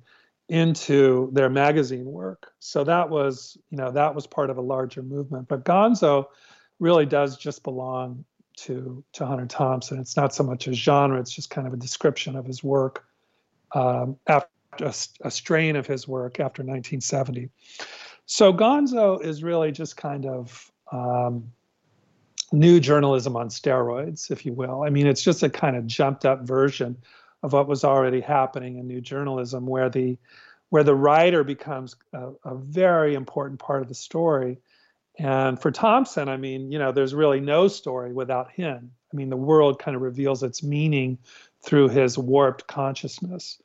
into 0.49 1.31
their 1.33 1.51
magazine 1.51 2.05
work. 2.05 2.53
So 2.61 2.85
that 2.85 3.11
was, 3.11 3.59
you 3.71 3.79
know, 3.79 3.91
that 3.91 4.15
was 4.15 4.29
part 4.29 4.51
of 4.51 4.59
a 4.59 4.63
larger 4.63 5.03
movement. 5.03 5.49
But 5.49 5.65
Gonzo 5.65 6.27
really 6.79 7.07
does 7.07 7.37
just 7.37 7.65
belong 7.65 8.25
to 8.57 9.05
to 9.13 9.27
Hunter 9.27 9.47
Thompson. 9.47 9.99
It's 9.99 10.17
not 10.17 10.35
so 10.35 10.43
much 10.43 10.67
a 10.67 10.73
genre; 10.73 11.21
it's 11.21 11.33
just 11.33 11.51
kind 11.51 11.67
of 11.67 11.73
a 11.73 11.77
description 11.77 12.37
of 12.37 12.45
his 12.45 12.63
work 12.65 13.05
um, 13.73 14.17
after 14.27 14.49
a, 14.81 14.95
a, 15.23 15.31
strain 15.31 15.77
of 15.77 15.87
his 15.87 16.07
work 16.07 16.35
after 16.35 16.63
1970. 16.63 17.49
So 18.27 18.53
Gonzo 18.53 19.23
is 19.23 19.43
really 19.43 19.73
just 19.73 19.97
kind 19.97 20.27
of 20.27 20.71
um, 20.93 21.51
new 22.53 22.81
journalism 22.81 23.37
on 23.37 23.49
steroids, 23.49 24.31
if 24.31 24.45
you 24.45 24.53
will. 24.53 24.83
I 24.83 24.91
mean, 24.91 25.07
it's 25.07 25.23
just 25.23 25.43
a 25.43 25.51
kind 25.51 25.77
of 25.77 25.87
jumped 25.87 26.25
up 26.25 26.43
version 26.43 26.97
of 27.43 27.53
what 27.53 27.69
was 27.69 27.85
already 27.85 28.21
happening 28.21 28.79
in 28.79 28.87
new 28.87 29.01
journalism, 29.01 29.67
where 29.67 29.89
the 29.89 30.19
where 30.71 30.83
the 30.83 30.95
writer 30.95 31.45
becomes 31.45 31.95
a, 32.13 32.31
a 32.45 32.57
very 32.57 33.15
important 33.15 33.61
part 33.61 33.83
of 33.83 33.89
the 33.89 33.95
story 33.95 34.59
and 35.19 35.61
for 35.61 35.71
Thompson, 35.71 36.29
I 36.29 36.37
mean, 36.37 36.71
you 36.71 36.79
know, 36.79 36.93
there's 36.93 37.15
really 37.15 37.41
no 37.41 37.69
story 37.69 38.13
without 38.13 38.51
him. 38.51 38.91
I 39.13 39.17
mean, 39.17 39.31
the 39.31 39.37
world 39.37 39.79
kind 39.79 39.97
of 39.97 40.03
reveals 40.03 40.43
its 40.43 40.63
meaning 40.63 41.19
through 41.63 41.89
his 41.89 42.19
warped 42.19 42.67
consciousness 42.67 43.61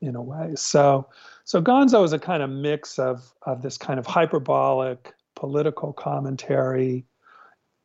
in 0.00 0.16
a 0.16 0.22
way. 0.22 0.52
So, 0.56 1.08
so 1.44 1.62
Gonzo 1.62 2.04
is 2.04 2.12
a 2.12 2.18
kind 2.18 2.42
of 2.42 2.50
mix 2.50 2.98
of 2.98 3.32
of 3.42 3.62
this 3.62 3.78
kind 3.78 3.98
of 3.98 4.06
hyperbolic 4.06 5.14
political 5.36 5.92
commentary, 5.92 7.04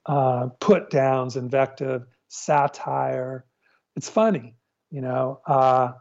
uh, 0.08 0.48
put 0.60 0.90
downs, 0.90 1.36
invective, 1.36 2.06
satire. 2.28 3.46
It's 3.96 4.10
funny, 4.10 4.56
you 4.90 5.02
know. 5.02 5.42
Uh, 5.46 5.94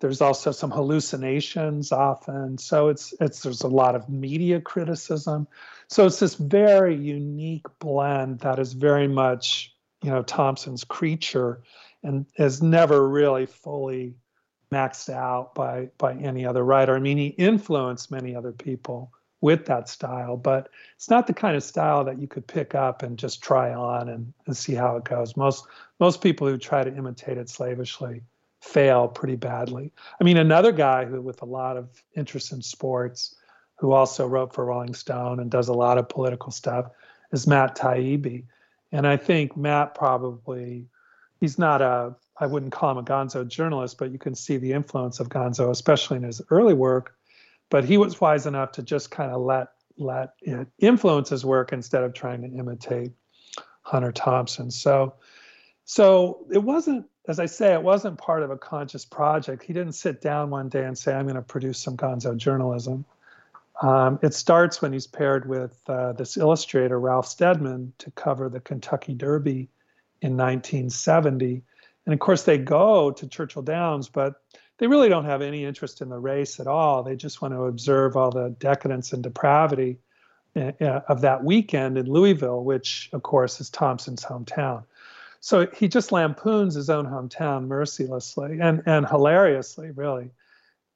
there's 0.00 0.20
also 0.20 0.52
some 0.52 0.70
hallucinations 0.70 1.90
often. 1.92 2.58
So 2.58 2.88
it's 2.88 3.14
it's 3.20 3.42
there's 3.42 3.62
a 3.62 3.68
lot 3.68 3.94
of 3.94 4.08
media 4.08 4.60
criticism. 4.60 5.48
So 5.88 6.06
it's 6.06 6.20
this 6.20 6.34
very 6.34 6.94
unique 6.94 7.66
blend 7.78 8.40
that 8.40 8.58
is 8.58 8.74
very 8.74 9.08
much, 9.08 9.74
you 10.02 10.10
know, 10.10 10.22
Thompson's 10.22 10.84
creature 10.84 11.62
and 12.02 12.26
is 12.36 12.62
never 12.62 13.08
really 13.08 13.46
fully 13.46 14.14
maxed 14.70 15.12
out 15.12 15.54
by 15.54 15.90
by 15.98 16.14
any 16.14 16.46
other 16.46 16.64
writer. 16.64 16.94
I 16.94 17.00
mean, 17.00 17.18
he 17.18 17.28
influenced 17.28 18.10
many 18.10 18.36
other 18.36 18.52
people 18.52 19.12
with 19.40 19.66
that 19.66 19.88
style, 19.88 20.36
but 20.36 20.68
it's 20.96 21.10
not 21.10 21.26
the 21.26 21.34
kind 21.34 21.56
of 21.56 21.62
style 21.62 22.04
that 22.04 22.18
you 22.20 22.26
could 22.26 22.46
pick 22.46 22.74
up 22.74 23.02
and 23.02 23.18
just 23.18 23.40
try 23.40 23.72
on 23.72 24.08
and, 24.08 24.32
and 24.46 24.56
see 24.56 24.74
how 24.74 24.96
it 24.96 25.04
goes. 25.04 25.36
Most 25.36 25.66
most 25.98 26.20
people 26.20 26.46
who 26.46 26.56
try 26.56 26.84
to 26.84 26.96
imitate 26.96 27.38
it 27.38 27.48
slavishly 27.48 28.22
fail 28.60 29.08
pretty 29.08 29.36
badly. 29.36 29.92
I 30.20 30.24
mean, 30.24 30.36
another 30.36 30.72
guy 30.72 31.04
who, 31.04 31.20
with 31.20 31.42
a 31.42 31.46
lot 31.46 31.76
of 31.76 31.88
interest 32.16 32.52
in 32.52 32.62
sports, 32.62 33.36
who 33.76 33.92
also 33.92 34.26
wrote 34.26 34.52
for 34.52 34.64
Rolling 34.64 34.94
Stone 34.94 35.40
and 35.40 35.50
does 35.50 35.68
a 35.68 35.72
lot 35.72 35.98
of 35.98 36.08
political 36.08 36.50
stuff, 36.50 36.86
is 37.32 37.46
Matt 37.46 37.76
Taibbi. 37.76 38.44
And 38.90 39.06
I 39.06 39.16
think 39.16 39.56
Matt 39.56 39.94
probably, 39.94 40.86
he's 41.40 41.58
not 41.58 41.80
a, 41.80 42.14
I 42.40 42.46
wouldn't 42.46 42.72
call 42.72 42.92
him 42.92 42.98
a 42.98 43.02
gonzo 43.02 43.46
journalist, 43.46 43.98
but 43.98 44.10
you 44.10 44.18
can 44.18 44.34
see 44.34 44.56
the 44.56 44.72
influence 44.72 45.20
of 45.20 45.28
gonzo, 45.28 45.70
especially 45.70 46.16
in 46.16 46.22
his 46.24 46.40
early 46.50 46.74
work. 46.74 47.14
But 47.70 47.84
he 47.84 47.98
was 47.98 48.20
wise 48.20 48.46
enough 48.46 48.72
to 48.72 48.82
just 48.82 49.10
kind 49.10 49.30
of 49.30 49.42
let 49.42 49.68
let 49.98 50.34
it 50.42 50.68
influence 50.78 51.28
his 51.28 51.44
work 51.44 51.72
instead 51.72 52.04
of 52.04 52.14
trying 52.14 52.40
to 52.42 52.48
imitate 52.56 53.10
Hunter 53.82 54.12
Thompson. 54.12 54.70
So 54.70 55.14
so 55.90 56.46
it 56.52 56.62
wasn't 56.62 57.06
as 57.28 57.38
I 57.38 57.46
say, 57.46 57.74
it 57.74 57.82
wasn't 57.82 58.16
part 58.16 58.42
of 58.42 58.50
a 58.50 58.56
conscious 58.56 59.04
project. 59.04 59.62
He 59.62 59.74
didn't 59.74 59.92
sit 59.92 60.22
down 60.22 60.48
one 60.48 60.70
day 60.70 60.84
and 60.84 60.96
say, 60.96 61.14
I'm 61.14 61.26
going 61.26 61.36
to 61.36 61.42
produce 61.42 61.78
some 61.78 61.94
gonzo 61.94 62.34
journalism. 62.34 63.04
Um, 63.82 64.18
it 64.22 64.32
starts 64.32 64.80
when 64.80 64.94
he's 64.94 65.06
paired 65.06 65.46
with 65.46 65.78
uh, 65.88 66.12
this 66.12 66.38
illustrator, 66.38 66.98
Ralph 66.98 67.28
Steadman, 67.28 67.92
to 67.98 68.10
cover 68.12 68.48
the 68.48 68.60
Kentucky 68.60 69.12
Derby 69.12 69.68
in 70.22 70.38
1970. 70.38 71.62
And 72.06 72.14
of 72.14 72.18
course, 72.18 72.44
they 72.44 72.56
go 72.56 73.10
to 73.10 73.26
Churchill 73.28 73.62
Downs, 73.62 74.08
but 74.08 74.42
they 74.78 74.86
really 74.86 75.10
don't 75.10 75.26
have 75.26 75.42
any 75.42 75.66
interest 75.66 76.00
in 76.00 76.08
the 76.08 76.18
race 76.18 76.58
at 76.58 76.66
all. 76.66 77.02
They 77.02 77.14
just 77.14 77.42
want 77.42 77.52
to 77.52 77.64
observe 77.64 78.16
all 78.16 78.30
the 78.30 78.56
decadence 78.58 79.12
and 79.12 79.22
depravity 79.22 79.98
uh, 80.56 80.72
uh 80.80 81.00
of 81.08 81.20
that 81.20 81.44
weekend 81.44 81.98
in 81.98 82.06
Louisville, 82.06 82.64
which, 82.64 83.10
of 83.12 83.22
course, 83.22 83.60
is 83.60 83.68
Thompson's 83.68 84.24
hometown. 84.24 84.84
So 85.40 85.66
he 85.68 85.88
just 85.88 86.12
lampoons 86.12 86.74
his 86.74 86.90
own 86.90 87.06
hometown 87.06 87.66
mercilessly 87.66 88.58
and 88.60 88.82
and 88.86 89.06
hilariously, 89.06 89.90
really. 89.92 90.30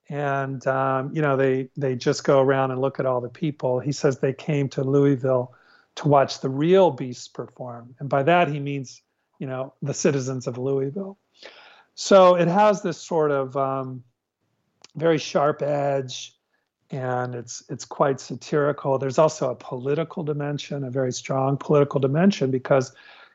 And 0.08 0.66
um, 0.66 1.14
you 1.14 1.22
know, 1.22 1.36
they 1.36 1.68
they 1.76 1.94
just 1.94 2.24
go 2.24 2.40
around 2.40 2.70
and 2.70 2.80
look 2.80 2.98
at 2.98 3.06
all 3.06 3.20
the 3.20 3.28
people. 3.28 3.78
He 3.80 3.92
says 3.92 4.18
they 4.18 4.32
came 4.32 4.68
to 4.70 4.82
Louisville 4.82 5.54
to 5.96 6.08
watch 6.08 6.40
the 6.40 6.48
real 6.48 6.90
beasts 6.90 7.28
perform, 7.28 7.94
and 7.98 8.08
by 8.08 8.22
that 8.24 8.48
he 8.48 8.58
means 8.58 9.00
you 9.38 9.46
know 9.46 9.74
the 9.80 9.94
citizens 9.94 10.46
of 10.46 10.58
Louisville. 10.58 11.18
So 11.94 12.36
it 12.36 12.48
has 12.48 12.82
this 12.82 12.98
sort 12.98 13.30
of 13.30 13.56
um, 13.56 14.02
very 14.96 15.18
sharp 15.18 15.62
edge, 15.62 16.34
and 16.90 17.34
it's 17.34 17.62
it's 17.68 17.84
quite 17.84 18.20
satirical. 18.20 18.98
There's 18.98 19.18
also 19.18 19.50
a 19.50 19.54
political 19.54 20.24
dimension, 20.24 20.84
a 20.84 20.90
very 20.90 21.12
strong 21.12 21.56
political 21.56 22.00
dimension, 22.00 22.50
because 22.50 22.92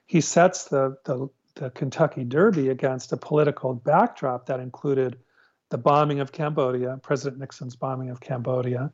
he 0.07 0.21
sets 0.21 0.65
the, 0.65 0.97
the, 1.05 1.29
the 1.55 1.69
Kentucky 1.71 2.23
Derby 2.23 2.69
against 2.69 3.11
a 3.11 3.17
political 3.17 3.73
backdrop 3.73 4.47
that 4.47 4.59
included 4.59 5.19
the 5.69 5.77
bombing 5.77 6.21
of 6.21 6.31
Cambodia, 6.31 6.99
President 7.03 7.39
Nixon's 7.39 7.75
bombing 7.75 8.09
of 8.09 8.21
Cambodia, 8.21 8.91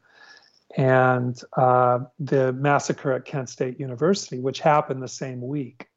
and 0.76 1.40
uh, 1.56 2.00
the 2.20 2.52
massacre 2.54 3.14
at 3.14 3.26
Kent 3.26 3.50
State 3.50 3.80
University, 3.80 4.40
which 4.40 4.60
happened 4.60 5.04
the 5.04 5.08
same 5.08 5.40
week. 5.40 5.88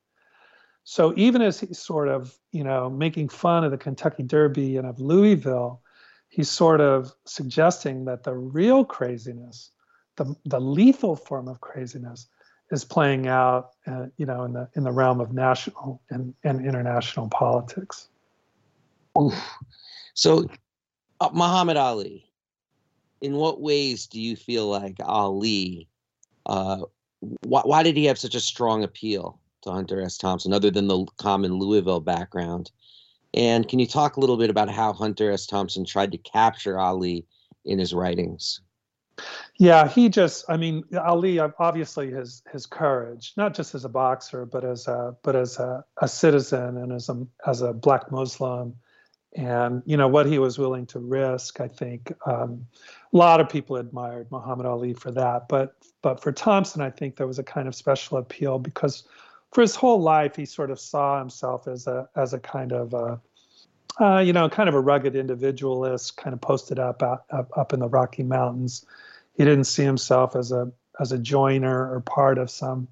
So 0.85 1.14
even 1.16 1.40
as 1.40 1.58
he's 1.58 1.78
sort 1.78 2.08
of, 2.08 2.38
you 2.52 2.62
know, 2.62 2.90
making 2.90 3.30
fun 3.30 3.64
of 3.64 3.70
the 3.70 3.78
Kentucky 3.78 4.23
Derby 4.23 4.76
and 4.76 4.87
of 4.87 5.00
Louisville, 5.00 5.80
he's 6.28 6.50
sort 6.50 6.82
of 6.82 7.11
suggesting 7.25 8.04
that 8.04 8.23
the 8.23 8.35
real 8.35 8.85
craziness, 8.85 9.70
the, 10.16 10.37
the 10.44 10.61
lethal 10.61 11.16
form 11.16 11.49
of 11.49 11.61
craziness, 11.61 12.28
is 12.70 12.85
playing 12.85 13.28
out, 13.28 13.73
uh, 13.87 14.06
you 14.16 14.26
know, 14.26 14.44
in 14.44 14.52
the 14.52 14.68
in 14.75 14.85
the 14.85 14.92
realm 14.92 15.20
of 15.20 15.32
national 15.32 16.00
and, 16.11 16.35
and 16.44 16.64
international 16.64 17.28
politics. 17.28 18.08
Oof. 19.20 19.35
So, 20.14 20.46
uh, 21.20 21.30
Muhammad 21.32 21.76
Ali, 21.76 22.30
in 23.20 23.35
what 23.35 23.61
ways 23.61 24.06
do 24.06 24.20
you 24.20 24.37
feel 24.37 24.66
like 24.66 24.96
Ali? 25.02 25.88
Uh, 26.44 26.82
why, 27.20 27.62
why 27.64 27.82
did 27.82 27.96
he 27.96 28.04
have 28.06 28.18
such 28.18 28.35
a 28.35 28.40
strong 28.40 28.85
appeal 28.85 29.40
to 29.62 29.70
Hunter 29.70 30.00
S. 30.02 30.18
Thompson, 30.18 30.52
other 30.52 30.70
than 30.70 30.87
the 30.87 31.06
common 31.16 31.54
Louisville 31.54 32.00
background? 32.00 32.70
And 33.35 33.68
can 33.68 33.78
you 33.78 33.87
talk 33.87 34.16
a 34.16 34.20
little 34.20 34.37
bit 34.37 34.50
about 34.50 34.70
how 34.70 34.92
Hunter 34.92 35.30
S. 35.30 35.46
Thompson 35.46 35.85
tried 35.85 36.12
to 36.12 36.18
capture 36.18 36.78
Ali 36.78 37.26
in 37.64 37.78
his 37.78 37.92
writings? 37.92 38.61
Yeah, 39.58 39.88
he 39.88 40.08
just 40.08 40.44
I 40.49 40.56
mean 40.56 40.85
Ali 40.96 41.38
obviously 41.38 42.11
his 42.11 42.42
his 42.52 42.66
courage, 42.66 43.32
not 43.37 43.54
just 43.54 43.75
as 43.75 43.85
a 43.85 43.88
boxer, 43.88 44.44
but 44.44 44.64
as 44.64 44.87
a 44.87 45.16
but 45.23 45.35
as 45.37 45.58
a, 45.58 45.85
a 46.00 46.08
citizen 46.08 46.76
and 46.76 46.92
as 46.92 47.08
a 47.08 47.26
as 47.46 47.62
a 47.62 47.73
black 47.73 48.11
Muslim 48.11 48.76
and 49.37 49.82
you 49.85 49.96
know 49.96 50.08
what 50.08 50.26
he 50.26 50.38
was 50.38 50.58
willing 50.58 50.87
to 50.87 50.99
risk. 50.99 51.61
I 51.61 51.68
think 51.68 52.12
um, 52.26 52.66
a 53.12 53.16
lot 53.16 53.40
of 53.40 53.49
people 53.49 53.76
admired 53.76 54.30
Muhammad 54.30 54.66
Ali 54.66 54.94
for 54.94 55.11
that, 55.12 55.49
but 55.49 55.76
but 56.02 56.23
for 56.23 56.32
Thompson, 56.32 56.80
I 56.80 56.90
think 56.90 57.16
there 57.16 57.26
was 57.26 57.38
a 57.38 57.44
kind 57.44 57.68
of 57.68 57.75
special 57.75 58.18
appeal 58.18 58.58
because 58.58 59.04
for 59.52 59.61
his 59.61 59.76
whole 59.76 60.00
life 60.00 60.37
he 60.37 60.44
sort 60.46 60.70
of 60.70 60.80
saw 60.80 61.18
himself 61.18 61.68
as 61.68 61.87
a 61.87 62.08
as 62.16 62.32
a 62.32 62.38
kind 62.38 62.73
of 62.73 62.94
a, 62.94 63.20
uh, 64.00 64.19
you 64.19 64.33
know 64.33 64.49
kind 64.49 64.69
of 64.69 64.75
a 64.75 64.81
rugged 64.81 65.17
individualist, 65.17 66.17
kind 66.17 66.35
of 66.35 66.41
posted 66.41 66.79
up, 66.79 67.03
up 67.03 67.50
up 67.57 67.73
in 67.73 67.81
the 67.81 67.88
Rocky 67.88 68.23
Mountains. 68.23 68.85
He 69.35 69.45
didn't 69.45 69.65
see 69.65 69.85
himself 69.85 70.37
as 70.37 70.53
a 70.53 70.71
as 71.00 71.12
a 71.12 71.19
joiner 71.19 71.93
or 71.93 72.00
part 72.00 72.38
of 72.38 72.50
some 72.50 72.88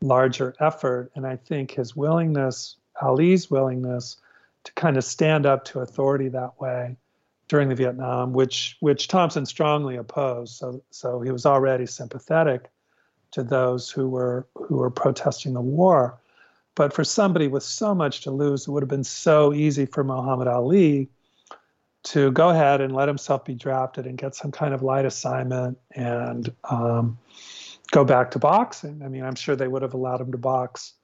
larger 0.00 0.54
effort, 0.60 1.10
and 1.14 1.26
I 1.26 1.36
think 1.36 1.72
his 1.72 1.96
willingness, 1.96 2.76
Ali's 3.00 3.50
willingness 3.50 4.16
to 4.64 4.72
kind 4.72 4.96
of 4.96 5.04
stand 5.04 5.46
up 5.46 5.64
to 5.66 5.80
authority 5.80 6.28
that 6.28 6.60
way 6.60 6.96
during 7.48 7.68
the 7.68 7.74
Vietnam, 7.74 8.32
which 8.32 8.76
which 8.80 9.08
Thompson 9.08 9.46
strongly 9.46 9.96
opposed. 9.96 10.54
So 10.54 10.82
so 10.90 11.20
he 11.20 11.30
was 11.30 11.46
already 11.46 11.86
sympathetic 11.86 12.70
to 13.32 13.42
those 13.42 13.90
who 13.90 14.08
were 14.08 14.46
who 14.54 14.76
were 14.76 14.90
protesting 14.90 15.54
the 15.54 15.60
war. 15.60 16.20
But 16.74 16.92
for 16.92 17.04
somebody 17.04 17.48
with 17.48 17.62
so 17.62 17.94
much 17.94 18.22
to 18.22 18.30
lose, 18.30 18.66
it 18.66 18.70
would 18.70 18.82
have 18.82 18.90
been 18.90 19.04
so 19.04 19.52
easy 19.52 19.86
for 19.86 20.02
Muhammad 20.02 20.48
Ali 20.48 21.10
to 22.04 22.30
go 22.32 22.50
ahead 22.50 22.80
and 22.80 22.94
let 22.94 23.08
himself 23.08 23.44
be 23.44 23.54
drafted 23.54 24.06
and 24.06 24.18
get 24.18 24.34
some 24.34 24.50
kind 24.50 24.74
of 24.74 24.82
light 24.82 25.04
assignment 25.04 25.78
and 25.92 26.52
um, 26.64 27.18
go 27.90 28.04
back 28.04 28.30
to 28.32 28.38
boxing. 28.38 29.02
I 29.04 29.08
mean, 29.08 29.24
I'm 29.24 29.34
sure 29.34 29.56
they 29.56 29.68
would 29.68 29.82
have 29.82 29.94
allowed 29.94 30.20
him 30.20 30.32
to 30.32 30.38
box 30.38 30.94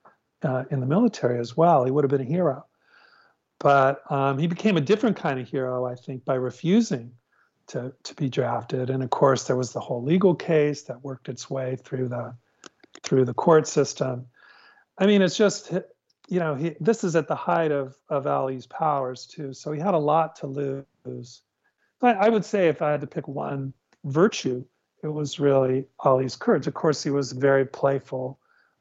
uh, 0.42 0.64
in 0.70 0.80
the 0.80 0.86
military 0.86 1.38
as 1.38 1.56
well. 1.56 1.84
He 1.84 1.90
would 1.90 2.04
have 2.04 2.10
been 2.10 2.20
a 2.20 2.24
hero. 2.24 2.66
But 3.58 4.10
um, 4.10 4.38
he 4.38 4.46
became 4.46 4.76
a 4.76 4.80
different 4.80 5.16
kind 5.16 5.38
of 5.38 5.48
hero, 5.48 5.84
I 5.84 5.94
think, 5.94 6.24
by 6.24 6.34
refusing 6.34 7.12
to, 7.68 7.92
to 8.02 8.14
be 8.14 8.28
drafted. 8.28 8.90
And 8.90 9.02
of 9.02 9.10
course, 9.10 9.44
there 9.44 9.56
was 9.56 9.72
the 9.72 9.80
whole 9.80 10.02
legal 10.02 10.34
case 10.34 10.82
that 10.82 11.04
worked 11.04 11.28
its 11.28 11.48
way 11.48 11.76
through 11.76 12.08
the 12.08 12.34
through 13.02 13.24
the 13.24 13.34
court 13.34 13.66
system. 13.68 14.26
I 15.00 15.06
mean, 15.06 15.22
it's 15.22 15.36
just 15.36 15.72
you 16.28 16.38
know, 16.38 16.54
he, 16.54 16.76
this 16.78 17.02
is 17.02 17.16
at 17.16 17.26
the 17.26 17.34
height 17.34 17.72
of 17.72 17.96
of 18.08 18.26
Ali's 18.26 18.66
powers 18.66 19.26
too. 19.26 19.52
So 19.52 19.72
he 19.72 19.80
had 19.80 19.94
a 19.94 19.98
lot 19.98 20.36
to 20.36 20.46
lose. 20.46 21.42
I, 22.02 22.12
I 22.12 22.28
would 22.28 22.44
say 22.44 22.68
if 22.68 22.80
I 22.80 22.92
had 22.92 23.00
to 23.00 23.06
pick 23.06 23.26
one 23.26 23.72
virtue, 24.04 24.64
it 25.02 25.08
was 25.08 25.40
really 25.40 25.86
Ali's 25.98 26.36
courage. 26.36 26.66
Of 26.68 26.74
course, 26.74 27.02
he 27.02 27.10
was 27.10 27.32
very 27.32 27.66
playful, 27.66 28.38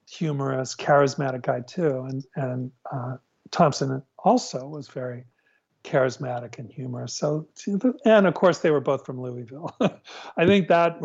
humorous, 0.08 0.76
charismatic 0.76 1.42
guy 1.42 1.62
too, 1.62 2.02
and 2.08 2.24
and 2.36 2.72
uh, 2.92 3.16
Thompson 3.50 4.04
also 4.20 4.68
was 4.68 4.88
very 4.88 5.24
charismatic 5.84 6.60
and 6.60 6.72
humorous. 6.72 7.14
So, 7.16 7.48
and 8.06 8.28
of 8.28 8.34
course, 8.34 8.60
they 8.60 8.70
were 8.70 8.82
both 8.82 9.06
from 9.06 9.22
Louisville. 9.22 9.76
I 10.38 10.46
think 10.46 10.68
that, 10.68 11.00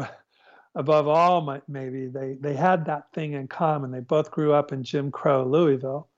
above 0.74 1.08
all, 1.08 1.60
maybe 1.68 2.06
they 2.06 2.36
they 2.40 2.54
had 2.54 2.86
that 2.86 3.12
thing 3.12 3.32
in 3.32 3.48
common. 3.48 3.90
They 3.90 4.00
both 4.00 4.30
grew 4.30 4.52
up 4.52 4.72
in 4.72 4.82
Jim 4.82 5.10
Crow 5.10 5.44
Louisville. 5.44 6.08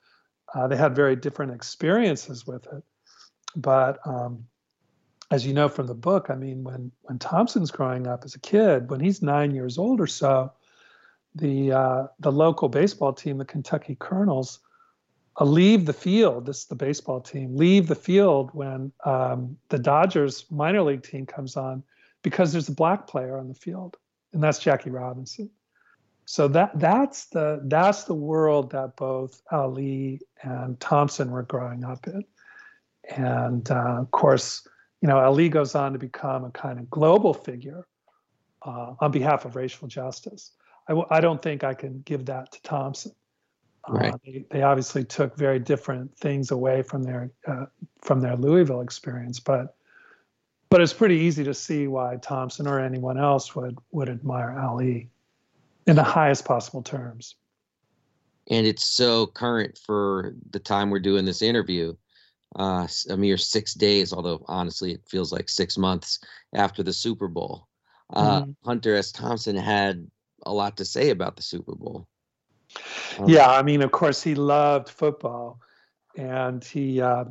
Uh, 0.54 0.68
they 0.68 0.76
had 0.76 0.94
very 0.94 1.16
different 1.16 1.52
experiences 1.52 2.46
with 2.46 2.66
it, 2.66 2.82
but 3.56 3.98
um, 4.06 4.46
as 5.30 5.46
you 5.46 5.52
know 5.52 5.68
from 5.68 5.86
the 5.86 5.94
book, 5.94 6.30
I 6.30 6.34
mean, 6.34 6.62
when 6.64 6.92
when 7.02 7.18
Thompson's 7.18 7.70
growing 7.70 8.06
up 8.06 8.24
as 8.24 8.34
a 8.34 8.40
kid, 8.40 8.90
when 8.90 9.00
he's 9.00 9.22
nine 9.22 9.54
years 9.54 9.78
old 9.78 10.00
or 10.00 10.06
so, 10.06 10.52
the 11.34 11.72
uh, 11.72 12.06
the 12.20 12.32
local 12.32 12.68
baseball 12.68 13.12
team, 13.12 13.38
the 13.38 13.44
Kentucky 13.44 13.96
Colonels, 13.98 14.60
uh, 15.40 15.44
leave 15.44 15.84
the 15.84 15.92
field. 15.92 16.46
This 16.46 16.60
is 16.60 16.66
the 16.66 16.76
baseball 16.76 17.20
team. 17.20 17.56
Leave 17.56 17.88
the 17.88 17.94
field 17.94 18.50
when 18.52 18.92
um, 19.04 19.56
the 19.68 19.78
Dodgers 19.78 20.46
minor 20.50 20.82
league 20.82 21.02
team 21.02 21.26
comes 21.26 21.56
on 21.56 21.82
because 22.22 22.52
there's 22.52 22.68
a 22.68 22.74
black 22.74 23.06
player 23.06 23.36
on 23.36 23.48
the 23.48 23.54
field, 23.54 23.96
and 24.36 24.44
that's 24.44 24.58
Jackie 24.58 24.90
Robinson. 24.90 25.50
So 26.26 26.46
that 26.48 26.78
that's 26.78 27.26
the 27.26 27.60
that's 27.64 28.04
the 28.04 28.14
world 28.14 28.70
that 28.72 28.96
both 28.96 29.40
Ali 29.50 30.20
and 30.42 30.78
Thompson 30.78 31.30
were 31.30 31.44
growing 31.44 31.84
up 31.84 32.06
in, 32.06 32.22
and 33.16 33.70
uh, 33.70 34.00
of 34.00 34.10
course, 34.10 34.68
you 35.00 35.08
know, 35.08 35.18
Ali 35.18 35.48
goes 35.48 35.74
on 35.74 35.92
to 35.94 35.98
become 35.98 36.44
a 36.44 36.50
kind 36.50 36.78
of 36.78 36.90
global 36.90 37.32
figure 37.32 37.86
uh, 38.62 38.94
on 39.00 39.10
behalf 39.10 39.46
of 39.46 39.56
racial 39.56 39.88
justice. 39.88 40.52
I 40.88 40.92
w- 40.92 41.06
I 41.10 41.20
don't 41.20 41.40
think 41.40 41.64
I 41.64 41.72
can 41.72 42.02
give 42.04 42.26
that 42.26 42.52
to 42.52 42.62
Thompson. 42.62 43.12
Right. 43.88 44.12
Uh, 44.12 44.18
they, 44.24 44.44
they, 44.50 44.62
obviously 44.62 45.04
took 45.04 45.36
very 45.36 45.60
different 45.60 46.14
things 46.18 46.50
away 46.50 46.82
from 46.82 47.04
their 47.04 47.30
uh, 47.46 47.66
from 48.02 48.20
their 48.20 48.36
Louisville 48.36 48.80
experience, 48.80 49.38
but 49.38 49.75
but 50.68 50.80
it's 50.80 50.92
pretty 50.92 51.16
easy 51.16 51.44
to 51.44 51.54
see 51.54 51.86
why 51.86 52.16
Thompson 52.16 52.66
or 52.66 52.80
anyone 52.80 53.18
else 53.18 53.54
would 53.54 53.78
would 53.92 54.08
admire 54.08 54.58
Ali 54.58 55.08
in 55.86 55.96
the 55.96 56.02
highest 56.02 56.44
possible 56.44 56.82
terms. 56.82 57.36
And 58.48 58.66
it's 58.66 58.84
so 58.84 59.26
current 59.26 59.78
for 59.84 60.34
the 60.50 60.58
time 60.58 60.90
we're 60.90 61.00
doing 61.00 61.24
this 61.24 61.42
interview. 61.42 61.94
Uh, 62.54 62.86
a 63.10 63.16
mere 63.16 63.36
six 63.36 63.74
days, 63.74 64.12
although 64.12 64.42
honestly 64.46 64.92
it 64.92 65.02
feels 65.06 65.32
like 65.32 65.48
six 65.48 65.76
months 65.76 66.20
after 66.54 66.82
the 66.82 66.92
Super 66.92 67.28
Bowl. 67.28 67.66
Uh, 68.12 68.42
mm-hmm. 68.42 68.50
Hunter 68.64 68.94
S. 68.94 69.12
Thompson 69.12 69.56
had 69.56 70.08
a 70.44 70.52
lot 70.52 70.76
to 70.76 70.84
say 70.84 71.10
about 71.10 71.36
the 71.36 71.42
Super 71.42 71.74
Bowl. 71.74 72.06
Um, 73.18 73.28
yeah, 73.28 73.50
I 73.50 73.62
mean, 73.62 73.82
of 73.82 73.90
course, 73.90 74.22
he 74.22 74.34
loved 74.34 74.88
football, 74.88 75.60
and 76.16 76.64
he 76.64 77.00
uh, 77.00 77.24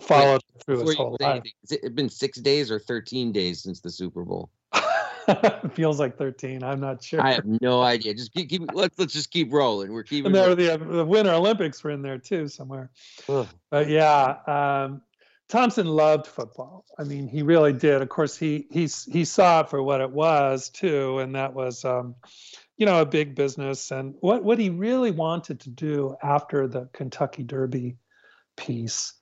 followed 0.00 0.42
wait, 0.54 0.64
through 0.64 0.80
his 0.80 0.94
whole 0.96 1.16
life. 1.20 1.42
Has 1.62 1.78
it 1.82 1.94
been 1.94 2.08
six 2.08 2.38
days 2.38 2.70
or 2.70 2.78
thirteen 2.78 3.32
days 3.32 3.62
since 3.62 3.80
the 3.80 3.90
Super 3.90 4.24
Bowl? 4.24 4.50
feels 5.74 6.00
like 6.00 6.16
13 6.16 6.62
i'm 6.62 6.80
not 6.80 7.04
sure 7.04 7.20
i 7.20 7.32
have 7.32 7.44
no 7.60 7.82
idea 7.82 8.14
just 8.14 8.32
keep, 8.32 8.48
keep 8.48 8.62
let's 8.72 8.98
let's 8.98 9.12
just 9.12 9.30
keep 9.30 9.52
rolling 9.52 9.92
we're 9.92 10.02
keeping 10.02 10.24
and 10.24 10.34
there 10.34 10.54
the, 10.54 10.78
the 10.78 11.04
winter 11.04 11.30
olympics 11.32 11.84
were 11.84 11.90
in 11.90 12.00
there 12.00 12.16
too 12.16 12.48
somewhere 12.48 12.90
Ugh. 13.28 13.46
but 13.68 13.90
yeah 13.90 14.36
um, 14.46 15.02
thompson 15.50 15.86
loved 15.86 16.26
football 16.26 16.86
i 16.98 17.04
mean 17.04 17.28
he 17.28 17.42
really 17.42 17.74
did 17.74 18.00
of 18.00 18.08
course 18.08 18.38
he 18.38 18.68
he 18.70 18.88
he 19.12 19.22
saw 19.26 19.60
it 19.60 19.68
for 19.68 19.82
what 19.82 20.00
it 20.00 20.10
was 20.10 20.70
too 20.70 21.18
and 21.18 21.34
that 21.34 21.52
was 21.52 21.84
um, 21.84 22.14
you 22.78 22.86
know, 22.86 23.00
a 23.00 23.06
big 23.06 23.34
business. 23.34 23.90
And 23.90 24.14
what, 24.20 24.44
what 24.44 24.58
he 24.58 24.70
really 24.70 25.10
wanted 25.10 25.60
to 25.60 25.70
do 25.70 26.16
after 26.22 26.66
the 26.66 26.88
Kentucky 26.92 27.42
Derby 27.42 27.96
piece 28.56 29.14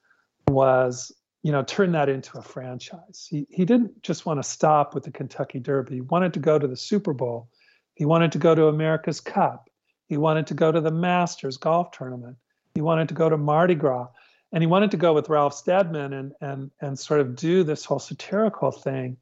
was, 0.48 1.12
you 1.42 1.52
know, 1.52 1.62
turn 1.62 1.92
that 1.92 2.08
into 2.08 2.38
a 2.38 2.42
franchise. 2.42 3.26
He, 3.28 3.46
he 3.50 3.64
didn't 3.64 4.02
just 4.02 4.26
want 4.26 4.38
to 4.38 4.48
stop 4.48 4.94
with 4.94 5.04
the 5.04 5.10
Kentucky 5.10 5.58
Derby. 5.58 5.96
He 5.96 6.00
wanted 6.00 6.34
to 6.34 6.40
go 6.40 6.58
to 6.58 6.66
the 6.66 6.76
Super 6.76 7.12
Bowl. 7.12 7.48
He 7.94 8.04
wanted 8.04 8.32
to 8.32 8.38
go 8.38 8.54
to 8.54 8.66
America's 8.66 9.20
Cup. 9.20 9.70
He 10.06 10.16
wanted 10.16 10.46
to 10.48 10.54
go 10.54 10.70
to 10.70 10.80
the 10.80 10.90
Masters 10.90 11.56
golf 11.56 11.90
tournament. 11.90 12.36
He 12.74 12.80
wanted 12.80 13.08
to 13.08 13.14
go 13.14 13.28
to 13.28 13.36
Mardi 13.36 13.74
Gras. 13.74 14.08
And 14.52 14.62
he 14.62 14.66
wanted 14.66 14.92
to 14.92 14.96
go 14.96 15.12
with 15.12 15.28
Ralph 15.28 15.54
Steadman 15.54 16.12
and, 16.12 16.32
and, 16.40 16.70
and 16.80 16.98
sort 16.98 17.20
of 17.20 17.34
do 17.34 17.64
this 17.64 17.84
whole 17.84 17.98
satirical 17.98 18.70
thing 18.70 19.16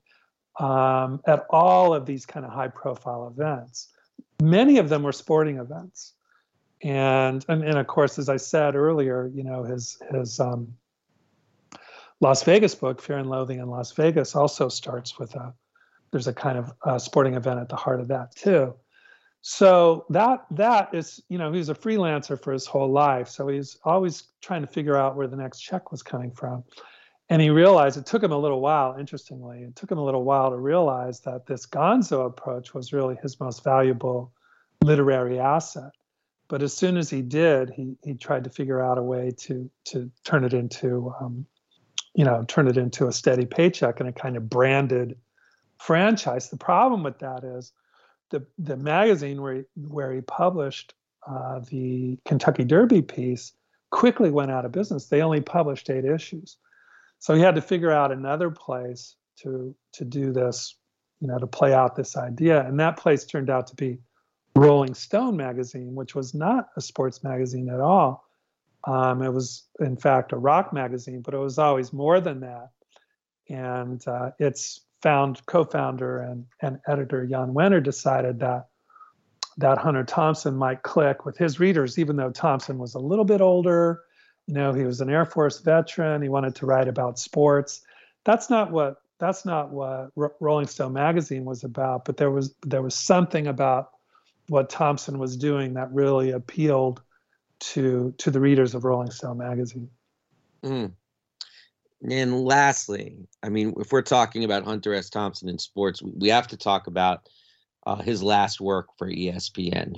um, 0.60 1.20
at 1.26 1.46
all 1.50 1.94
of 1.94 2.04
these 2.06 2.26
kind 2.26 2.44
of 2.44 2.52
high 2.52 2.68
profile 2.68 3.26
events 3.26 3.88
many 4.42 4.78
of 4.78 4.88
them 4.88 5.02
were 5.02 5.12
sporting 5.12 5.58
events. 5.58 6.12
And, 6.82 7.44
and, 7.48 7.64
and 7.64 7.78
of 7.78 7.86
course, 7.86 8.18
as 8.18 8.28
I 8.28 8.36
said 8.36 8.74
earlier, 8.74 9.30
you 9.32 9.42
know, 9.42 9.64
his, 9.64 9.98
his 10.10 10.38
um, 10.38 10.74
Las 12.24 12.42
Vegas 12.42 12.74
book, 12.74 13.02
Fear 13.02 13.18
and 13.18 13.28
Loathing 13.28 13.58
in 13.58 13.68
Las 13.68 13.92
Vegas, 13.92 14.34
also 14.34 14.70
starts 14.70 15.18
with 15.18 15.34
a, 15.34 15.52
there's 16.10 16.26
a 16.26 16.32
kind 16.32 16.56
of 16.56 17.02
sporting 17.02 17.34
event 17.34 17.60
at 17.60 17.68
the 17.68 17.76
heart 17.76 18.00
of 18.00 18.08
that 18.08 18.34
too. 18.34 18.74
So 19.42 20.06
that 20.08 20.46
that 20.52 20.94
is, 20.94 21.22
you 21.28 21.36
know, 21.36 21.52
he's 21.52 21.68
a 21.68 21.74
freelancer 21.74 22.42
for 22.42 22.54
his 22.54 22.64
whole 22.64 22.90
life. 22.90 23.28
So 23.28 23.48
he's 23.48 23.76
always 23.84 24.22
trying 24.40 24.62
to 24.62 24.66
figure 24.66 24.96
out 24.96 25.16
where 25.16 25.26
the 25.26 25.36
next 25.36 25.60
check 25.60 25.92
was 25.92 26.02
coming 26.02 26.30
from. 26.30 26.64
And 27.28 27.42
he 27.42 27.50
realized 27.50 27.98
it 27.98 28.06
took 28.06 28.22
him 28.22 28.32
a 28.32 28.38
little 28.38 28.62
while, 28.62 28.96
interestingly, 28.98 29.58
it 29.64 29.76
took 29.76 29.92
him 29.92 29.98
a 29.98 30.04
little 30.04 30.24
while 30.24 30.48
to 30.48 30.56
realize 30.56 31.20
that 31.20 31.44
this 31.44 31.66
gonzo 31.66 32.24
approach 32.24 32.72
was 32.72 32.94
really 32.94 33.16
his 33.22 33.38
most 33.38 33.62
valuable 33.62 34.32
literary 34.82 35.38
asset. 35.38 35.92
But 36.48 36.62
as 36.62 36.74
soon 36.74 36.96
as 36.96 37.10
he 37.10 37.20
did, 37.20 37.68
he, 37.68 37.96
he 38.02 38.14
tried 38.14 38.44
to 38.44 38.50
figure 38.50 38.80
out 38.80 38.96
a 38.96 39.02
way 39.02 39.30
to, 39.40 39.70
to 39.90 40.10
turn 40.24 40.44
it 40.44 40.54
into, 40.54 41.12
um, 41.20 41.44
you 42.14 42.24
know, 42.24 42.44
turn 42.46 42.68
it 42.68 42.76
into 42.76 43.06
a 43.06 43.12
steady 43.12 43.46
paycheck 43.46 44.00
and 44.00 44.08
a 44.08 44.12
kind 44.12 44.36
of 44.36 44.48
branded 44.48 45.16
franchise. 45.78 46.50
The 46.50 46.56
problem 46.56 47.02
with 47.02 47.18
that 47.18 47.44
is 47.44 47.72
the, 48.30 48.46
the 48.58 48.76
magazine 48.76 49.42
where 49.42 49.54
he, 49.54 49.62
where 49.76 50.12
he 50.12 50.20
published 50.20 50.94
uh, 51.26 51.60
the 51.70 52.18
Kentucky 52.24 52.64
Derby 52.64 53.02
piece 53.02 53.52
quickly 53.90 54.30
went 54.30 54.50
out 54.50 54.64
of 54.64 54.72
business. 54.72 55.06
They 55.06 55.22
only 55.22 55.40
published 55.40 55.90
eight 55.90 56.04
issues. 56.04 56.56
So 57.18 57.34
he 57.34 57.40
had 57.40 57.54
to 57.54 57.62
figure 57.62 57.92
out 57.92 58.12
another 58.12 58.50
place 58.50 59.16
to 59.42 59.74
to 59.92 60.04
do 60.04 60.32
this, 60.32 60.76
you 61.20 61.28
know, 61.28 61.38
to 61.38 61.46
play 61.46 61.72
out 61.72 61.96
this 61.96 62.16
idea. 62.16 62.64
And 62.66 62.78
that 62.80 62.96
place 62.96 63.24
turned 63.24 63.50
out 63.50 63.66
to 63.68 63.76
be 63.76 63.98
Rolling 64.54 64.94
Stone 64.94 65.36
magazine, 65.36 65.94
which 65.94 66.14
was 66.14 66.34
not 66.34 66.68
a 66.76 66.80
sports 66.80 67.24
magazine 67.24 67.68
at 67.68 67.80
all. 67.80 68.23
Um, 68.86 69.22
it 69.22 69.32
was, 69.32 69.66
in 69.80 69.96
fact, 69.96 70.32
a 70.32 70.36
rock 70.36 70.72
magazine, 70.72 71.22
but 71.22 71.34
it 71.34 71.38
was 71.38 71.58
always 71.58 71.92
more 71.92 72.20
than 72.20 72.40
that. 72.40 72.70
And 73.48 74.06
uh, 74.06 74.30
its 74.38 74.80
found 75.02 75.44
co-founder 75.46 76.18
and, 76.20 76.46
and 76.62 76.78
editor 76.86 77.26
Jan 77.26 77.52
Wenner 77.52 77.82
decided 77.82 78.40
that 78.40 78.68
that 79.58 79.78
Hunter 79.78 80.02
Thompson 80.02 80.56
might 80.56 80.82
click 80.82 81.24
with 81.24 81.36
his 81.36 81.60
readers, 81.60 81.98
even 81.98 82.16
though 82.16 82.30
Thompson 82.30 82.78
was 82.78 82.94
a 82.94 82.98
little 82.98 83.24
bit 83.24 83.40
older. 83.40 84.00
You 84.46 84.54
know, 84.54 84.72
he 84.72 84.84
was 84.84 85.00
an 85.00 85.10
Air 85.10 85.24
Force 85.24 85.60
veteran. 85.60 86.22
He 86.22 86.28
wanted 86.28 86.56
to 86.56 86.66
write 86.66 86.88
about 86.88 87.18
sports. 87.18 87.82
That's 88.24 88.50
not 88.50 88.72
what 88.72 88.96
that's 89.20 89.44
not 89.44 89.70
what 89.70 90.10
R- 90.16 90.34
Rolling 90.40 90.66
Stone 90.66 90.92
magazine 90.92 91.44
was 91.44 91.64
about. 91.64 92.04
But 92.04 92.16
there 92.16 92.30
was 92.30 92.54
there 92.62 92.82
was 92.82 92.94
something 92.94 93.46
about 93.46 93.90
what 94.48 94.70
Thompson 94.70 95.18
was 95.18 95.36
doing 95.36 95.74
that 95.74 95.92
really 95.92 96.30
appealed 96.30 97.00
to 97.72 98.14
to 98.18 98.30
the 98.30 98.40
readers 98.40 98.74
of 98.74 98.84
Rolling 98.84 99.10
Stone 99.10 99.38
magazine. 99.38 99.88
Mm. 100.64 100.92
And 102.10 102.44
lastly, 102.44 103.16
I 103.42 103.48
mean, 103.48 103.74
if 103.78 103.92
we're 103.92 104.02
talking 104.02 104.44
about 104.44 104.64
Hunter 104.64 104.92
S. 104.94 105.08
Thompson 105.08 105.48
in 105.48 105.58
sports, 105.58 106.02
we 106.02 106.28
have 106.28 106.46
to 106.48 106.56
talk 106.56 106.86
about 106.86 107.28
uh, 107.86 107.96
his 107.96 108.22
last 108.22 108.60
work 108.60 108.88
for 108.98 109.08
ESPN. 109.08 109.96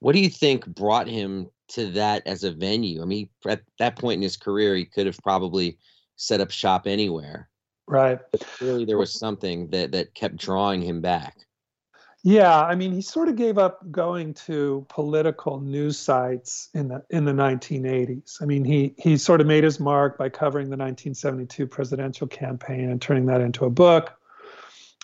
What 0.00 0.12
do 0.12 0.20
you 0.20 0.28
think 0.28 0.66
brought 0.66 1.08
him 1.08 1.48
to 1.68 1.90
that 1.92 2.26
as 2.26 2.44
a 2.44 2.52
venue? 2.52 3.00
I 3.00 3.06
mean, 3.06 3.30
at 3.48 3.62
that 3.78 3.96
point 3.96 4.18
in 4.18 4.22
his 4.22 4.36
career, 4.36 4.74
he 4.74 4.84
could 4.84 5.06
have 5.06 5.18
probably 5.22 5.78
set 6.16 6.42
up 6.42 6.50
shop 6.50 6.86
anywhere. 6.86 7.48
Right. 7.88 8.18
But 8.32 8.40
clearly, 8.40 8.84
there 8.84 8.98
was 8.98 9.18
something 9.18 9.68
that 9.68 9.92
that 9.92 10.14
kept 10.14 10.36
drawing 10.36 10.82
him 10.82 11.00
back. 11.00 11.45
Yeah, 12.26 12.60
I 12.60 12.74
mean, 12.74 12.90
he 12.90 13.02
sort 13.02 13.28
of 13.28 13.36
gave 13.36 13.56
up 13.56 13.88
going 13.92 14.34
to 14.34 14.84
political 14.88 15.60
news 15.60 15.96
sites 15.96 16.70
in 16.74 16.88
the 16.88 17.04
in 17.08 17.24
the 17.24 17.30
1980s. 17.30 18.42
I 18.42 18.46
mean, 18.46 18.64
he 18.64 18.96
he 18.98 19.16
sort 19.16 19.40
of 19.40 19.46
made 19.46 19.62
his 19.62 19.78
mark 19.78 20.18
by 20.18 20.28
covering 20.28 20.66
the 20.66 20.76
1972 20.76 21.68
presidential 21.68 22.26
campaign 22.26 22.90
and 22.90 23.00
turning 23.00 23.26
that 23.26 23.40
into 23.40 23.64
a 23.64 23.70
book. 23.70 24.12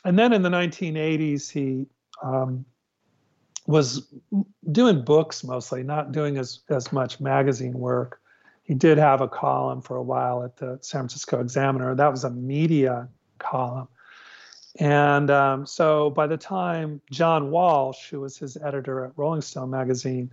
And 0.05 0.19
then 0.19 0.33
in 0.33 0.43
the 0.43 0.49
1980s, 0.49 1.49
he 1.49 1.87
um, 2.25 2.65
was 3.69 4.13
doing 4.73 5.05
books 5.05 5.45
mostly, 5.45 5.85
not 5.85 6.11
doing 6.11 6.39
as 6.39 6.63
as 6.71 6.91
much 6.91 7.21
magazine 7.21 7.75
work. 7.75 8.21
He 8.65 8.75
did 8.75 8.99
have 8.99 9.21
a 9.21 9.29
column 9.29 9.81
for 9.81 9.97
a 9.97 10.03
while 10.03 10.43
at 10.43 10.57
the 10.57 10.81
San 10.83 11.03
Francisco 11.03 11.41
Examiner. 11.41 11.95
That 11.95 12.11
was 12.11 12.25
a 12.25 12.31
media 12.31 13.09
column 13.39 13.87
and 14.79 15.31
um, 15.31 15.67
so 15.67 16.11
by 16.11 16.27
the 16.27 16.37
time 16.37 17.01
John 17.11 17.51
Walsh, 17.51 18.09
who 18.09 18.21
was 18.21 18.39
his 18.39 18.57
editor 18.57 19.05
at 19.05 19.13
Rolling 19.17 19.43
Stone 19.43 19.71
magazine, 19.71 20.33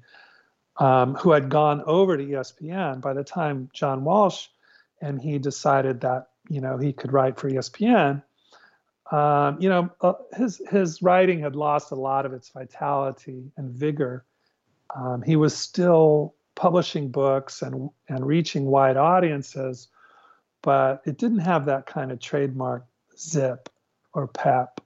um, 0.77 1.15
who 1.15 1.31
had 1.31 1.49
gone 1.49 1.83
over 1.85 2.15
to 2.15 2.23
ESPN, 2.23 3.01
by 3.01 3.13
the 3.13 3.23
time 3.23 3.69
John 3.73 4.03
Walsh 4.03 4.47
and 5.01 5.21
he 5.21 5.39
decided 5.39 6.01
that 6.01 6.29
you 6.49 6.61
know 6.61 6.77
he 6.77 6.93
could 6.93 7.11
write 7.11 7.37
for 7.37 7.49
ESPN, 7.49 8.23
um, 9.11 9.57
you 9.61 9.67
know 9.67 9.89
uh, 10.01 10.13
his 10.37 10.61
his 10.69 11.01
writing 11.01 11.41
had 11.41 11.55
lost 11.55 11.91
a 11.91 11.95
lot 11.95 12.25
of 12.25 12.33
its 12.33 12.49
vitality 12.49 13.51
and 13.57 13.71
vigor. 13.71 14.25
Um, 14.95 15.21
he 15.21 15.35
was 15.35 15.55
still 15.55 16.33
publishing 16.55 17.09
books 17.09 17.61
and 17.61 17.89
and 18.07 18.25
reaching 18.25 18.65
wide 18.65 18.95
audiences, 18.95 19.89
but 20.61 21.01
it 21.05 21.17
didn't 21.17 21.39
have 21.39 21.65
that 21.65 21.85
kind 21.85 22.11
of 22.11 22.21
trademark 22.21 22.85
zip 23.17 23.68
or 24.13 24.27
PEP. 24.27 24.81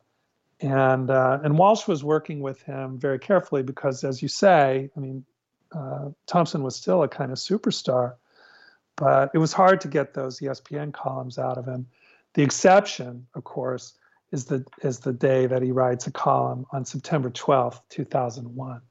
And, 0.60 1.10
uh, 1.10 1.40
and 1.44 1.58
Walsh 1.58 1.88
was 1.88 2.04
working 2.04 2.40
with 2.40 2.62
him 2.62 2.98
very 2.98 3.20
carefully 3.20 3.64
because, 3.64 4.04
as 4.04 4.22
you 4.22 4.28
say, 4.28 4.90
I 4.96 5.00
mean, 5.00 5.26
uh, 5.74 6.10
Thompson 6.26 6.64
was 6.64 6.76
still 6.76 7.04
a 7.04 7.08
kind 7.08 7.32
of 7.32 7.38
superstar, 7.38 8.16
but 8.96 9.32
it 9.34 9.40
was 9.40 9.52
hard 9.52 9.82
to 9.82 9.88
get 9.88 10.14
those 10.14 10.40
ESPN 10.40 10.94
columns 10.94 11.38
out 11.38 11.58
of 11.58 11.66
him. 11.66 11.88
The 12.34 12.44
exception, 12.44 13.28
of 13.36 13.44
course, 13.44 13.94
is 14.32 14.46
the 14.46 14.66
is 14.82 15.00
the 15.00 15.14
day 15.14 15.46
that 15.46 15.62
he 15.62 15.72
writes 15.72 16.08
a 16.08 16.12
column 16.12 16.66
on 16.72 16.86
September 16.86 17.30
12th, 17.30 17.82
2001. 17.90 18.82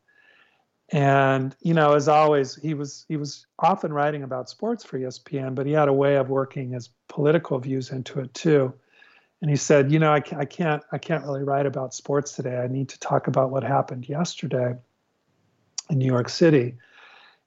And 0.90 1.56
you 1.60 1.74
know, 1.74 1.94
as 1.94 2.06
always, 2.06 2.54
he 2.56 2.74
was 2.74 3.04
he 3.08 3.16
was 3.16 3.46
often 3.58 3.92
writing 3.92 4.22
about 4.22 4.50
sports 4.50 4.84
for 4.84 4.98
ESPN, 4.98 5.54
but 5.54 5.66
he 5.66 5.72
had 5.72 5.88
a 5.88 5.92
way 5.92 6.16
of 6.16 6.28
working 6.28 6.70
his 6.70 6.90
political 7.08 7.58
views 7.58 7.90
into 7.90 8.20
it 8.20 8.34
too 8.34 8.74
and 9.42 9.50
he 9.50 9.56
said, 9.56 9.92
"You 9.92 9.98
know, 9.98 10.12
I, 10.12 10.22
I 10.36 10.44
can't 10.46 10.82
I 10.92 10.98
can't 10.98 11.24
really 11.24 11.42
write 11.42 11.66
about 11.66 11.92
sports 11.92 12.32
today. 12.32 12.56
I 12.56 12.68
need 12.68 12.88
to 12.90 12.98
talk 13.00 13.26
about 13.26 13.50
what 13.50 13.64
happened 13.64 14.08
yesterday 14.08 14.76
in 15.90 15.98
New 15.98 16.06
York 16.06 16.30
City." 16.30 16.76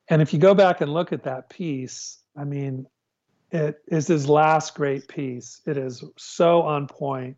And 0.09 0.21
if 0.21 0.33
you 0.33 0.39
go 0.39 0.53
back 0.53 0.81
and 0.81 0.93
look 0.93 1.11
at 1.11 1.23
that 1.23 1.49
piece, 1.49 2.19
I 2.37 2.43
mean, 2.43 2.85
it 3.51 3.81
is 3.87 4.07
his 4.07 4.29
last 4.29 4.75
great 4.75 5.07
piece. 5.07 5.61
It 5.65 5.77
is 5.77 6.03
so 6.17 6.61
on 6.61 6.85
point 6.85 7.37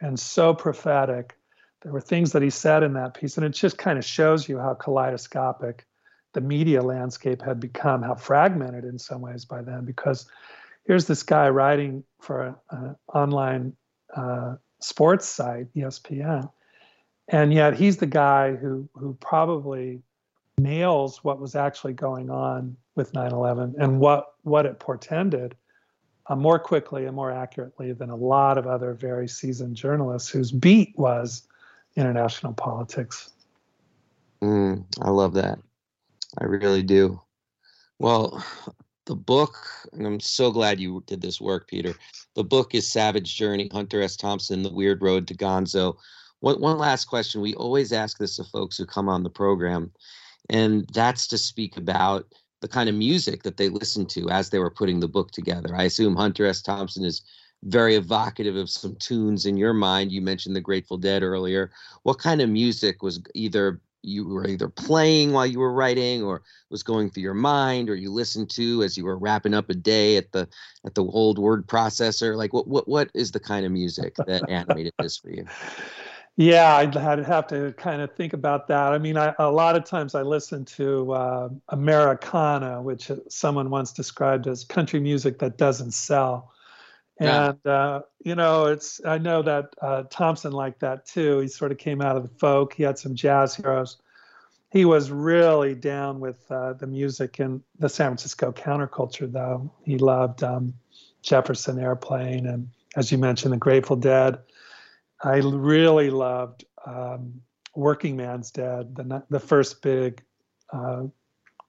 and 0.00 0.18
so 0.18 0.54
prophetic. 0.54 1.36
There 1.82 1.92
were 1.92 2.00
things 2.00 2.32
that 2.32 2.42
he 2.42 2.50
said 2.50 2.82
in 2.82 2.94
that 2.94 3.12
piece, 3.14 3.36
and 3.36 3.44
it 3.44 3.50
just 3.50 3.76
kind 3.76 3.98
of 3.98 4.04
shows 4.04 4.48
you 4.48 4.58
how 4.58 4.74
kaleidoscopic 4.74 5.84
the 6.32 6.40
media 6.40 6.82
landscape 6.82 7.42
had 7.42 7.58
become, 7.58 8.02
how 8.02 8.14
fragmented 8.14 8.84
in 8.84 8.98
some 8.98 9.20
ways 9.20 9.44
by 9.44 9.62
then, 9.62 9.84
because 9.84 10.26
here's 10.84 11.06
this 11.06 11.22
guy 11.22 11.48
writing 11.48 12.04
for 12.20 12.56
an 12.70 12.96
online 13.12 13.76
uh, 14.14 14.56
sports 14.80 15.26
site, 15.26 15.72
ESPN, 15.74 16.50
and 17.28 17.52
yet 17.52 17.74
he's 17.74 17.96
the 17.96 18.06
guy 18.06 18.54
who 18.54 18.88
who 18.94 19.14
probably 19.20 20.02
nails 20.58 21.22
what 21.22 21.40
was 21.40 21.54
actually 21.54 21.92
going 21.92 22.30
on 22.30 22.76
with 22.94 23.12
9/11 23.12 23.74
and 23.78 24.00
what 24.00 24.34
what 24.42 24.66
it 24.66 24.78
portended 24.78 25.54
uh, 26.28 26.36
more 26.36 26.58
quickly 26.58 27.06
and 27.06 27.14
more 27.14 27.30
accurately 27.30 27.92
than 27.92 28.10
a 28.10 28.16
lot 28.16 28.58
of 28.58 28.66
other 28.66 28.94
very 28.94 29.28
seasoned 29.28 29.76
journalists 29.76 30.28
whose 30.28 30.50
beat 30.50 30.92
was 30.96 31.46
international 31.96 32.52
politics. 32.52 33.30
Mm, 34.42 34.84
I 35.00 35.10
love 35.10 35.34
that. 35.34 35.58
I 36.38 36.44
really 36.44 36.82
do. 36.82 37.20
Well, 37.98 38.44
the 39.06 39.16
book, 39.16 39.56
and 39.92 40.06
I'm 40.06 40.20
so 40.20 40.50
glad 40.50 40.80
you 40.80 41.02
did 41.06 41.22
this 41.22 41.40
work, 41.40 41.68
Peter. 41.68 41.94
The 42.34 42.44
book 42.44 42.74
is 42.74 42.88
Savage 42.88 43.36
Journey, 43.36 43.70
Hunter 43.72 44.02
S. 44.02 44.16
Thompson, 44.16 44.62
The 44.62 44.72
Weird 44.72 45.00
Road 45.00 45.26
to 45.28 45.34
Gonzo. 45.34 45.96
One, 46.40 46.60
one 46.60 46.78
last 46.78 47.06
question. 47.06 47.40
We 47.40 47.54
always 47.54 47.92
ask 47.92 48.18
this 48.18 48.38
of 48.38 48.48
folks 48.48 48.76
who 48.76 48.84
come 48.84 49.08
on 49.08 49.22
the 49.22 49.30
program, 49.30 49.92
and 50.50 50.86
that's 50.92 51.26
to 51.28 51.38
speak 51.38 51.76
about 51.76 52.26
the 52.60 52.68
kind 52.68 52.88
of 52.88 52.94
music 52.94 53.42
that 53.44 53.56
they 53.56 53.68
listened 53.68 54.10
to 54.10 54.28
as 54.28 54.50
they 54.50 54.58
were 54.58 54.70
putting 54.70 55.00
the 55.00 55.08
book 55.08 55.30
together. 55.30 55.74
I 55.74 55.84
assume 55.84 56.16
Hunter 56.16 56.46
S. 56.46 56.60
Thompson 56.62 57.04
is 57.04 57.22
very 57.64 57.96
evocative 57.96 58.56
of 58.56 58.70
some 58.70 58.96
tunes 58.96 59.46
in 59.46 59.56
your 59.56 59.72
mind. 59.72 60.12
You 60.12 60.20
mentioned 60.20 60.56
the 60.56 60.60
Grateful 60.60 60.98
Dead 60.98 61.22
earlier. 61.22 61.70
What 62.02 62.18
kind 62.18 62.40
of 62.40 62.50
music 62.50 63.02
was 63.02 63.20
either 63.34 63.80
you 64.06 64.26
were 64.26 64.46
either 64.46 64.68
playing 64.68 65.32
while 65.32 65.46
you 65.46 65.58
were 65.58 65.72
writing 65.72 66.22
or 66.22 66.42
was 66.70 66.82
going 66.82 67.10
through 67.10 67.22
your 67.22 67.34
mind 67.34 67.90
or 67.90 67.94
you 67.94 68.10
listened 68.10 68.50
to 68.50 68.82
as 68.82 68.96
you 68.96 69.04
were 69.04 69.18
wrapping 69.18 69.54
up 69.54 69.68
a 69.70 69.74
day 69.74 70.16
at 70.16 70.32
the 70.32 70.48
at 70.84 70.94
the 70.94 71.04
old 71.04 71.38
word 71.38 71.66
processor? 71.66 72.36
Like 72.36 72.52
what 72.52 72.68
what 72.68 72.88
what 72.88 73.10
is 73.14 73.32
the 73.32 73.40
kind 73.40 73.66
of 73.66 73.72
music 73.72 74.14
that 74.26 74.42
animated 74.48 74.94
this 74.98 75.16
for 75.16 75.30
you? 75.30 75.44
Yeah 76.36 76.76
i'd 76.76 76.94
have 76.94 77.46
to 77.48 77.72
kind 77.72 78.02
of 78.02 78.14
think 78.14 78.32
about 78.32 78.68
that. 78.68 78.92
I 78.92 78.98
mean 78.98 79.16
I, 79.16 79.34
a 79.38 79.50
lot 79.50 79.74
of 79.74 79.84
times 79.84 80.14
i 80.14 80.22
listen 80.22 80.64
to 80.66 81.12
uh, 81.12 81.48
americana 81.70 82.82
which 82.82 83.10
someone 83.28 83.70
once 83.70 83.92
described 83.92 84.46
as 84.46 84.62
country 84.62 85.00
music 85.00 85.38
that 85.38 85.56
doesn't 85.56 85.92
sell 85.92 86.52
and 87.18 87.58
yeah. 87.64 87.72
uh, 87.72 88.00
you 88.24 88.34
know 88.34 88.66
it's 88.66 89.00
i 89.04 89.18
know 89.18 89.42
that 89.42 89.66
uh, 89.80 90.02
thompson 90.10 90.52
liked 90.52 90.80
that 90.80 91.06
too. 91.06 91.38
He 91.40 91.48
sort 91.48 91.72
of 91.72 91.78
came 91.78 92.00
out 92.00 92.16
of 92.16 92.22
the 92.22 92.34
folk. 92.38 92.74
He 92.74 92.82
had 92.82 92.98
some 92.98 93.14
jazz 93.14 93.54
heroes. 93.54 93.96
He 94.70 94.84
was 94.84 95.10
really 95.10 95.74
down 95.74 96.20
with 96.20 96.50
uh, 96.50 96.74
the 96.74 96.86
music 96.86 97.38
and 97.38 97.62
the 97.78 97.88
san 97.88 98.08
francisco 98.08 98.52
counterculture 98.52 99.30
though. 99.30 99.70
He 99.84 99.98
loved 99.98 100.42
um, 100.42 100.74
jefferson 101.22 101.78
airplane 101.78 102.46
and 102.46 102.68
as 102.96 103.10
you 103.12 103.18
mentioned 103.18 103.52
the 103.52 103.58
grateful 103.58 103.96
dead. 103.96 104.38
I 105.22 105.36
really 105.36 106.10
loved 106.10 106.64
um, 106.84 107.40
workingman's 107.74 108.50
dead 108.50 108.94
the, 108.96 109.22
the 109.30 109.40
first 109.40 109.80
big 109.80 110.22
uh, 110.72 111.04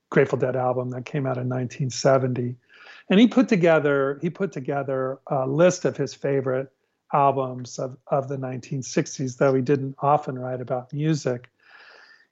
grateful 0.09 0.37
dead 0.37 0.55
album 0.55 0.89
that 0.89 1.05
came 1.05 1.25
out 1.25 1.37
in 1.37 1.47
1970 1.47 2.55
and 3.09 3.19
he 3.19 3.27
put 3.27 3.47
together 3.47 4.19
he 4.21 4.29
put 4.29 4.51
together 4.51 5.19
a 5.27 5.47
list 5.47 5.85
of 5.85 5.97
his 5.97 6.13
favorite 6.13 6.71
albums 7.13 7.79
of, 7.79 7.97
of 8.07 8.27
the 8.27 8.37
1960s 8.37 9.37
though 9.37 9.53
he 9.53 9.61
didn't 9.61 9.95
often 9.99 10.37
write 10.37 10.61
about 10.61 10.91
music. 10.91 11.49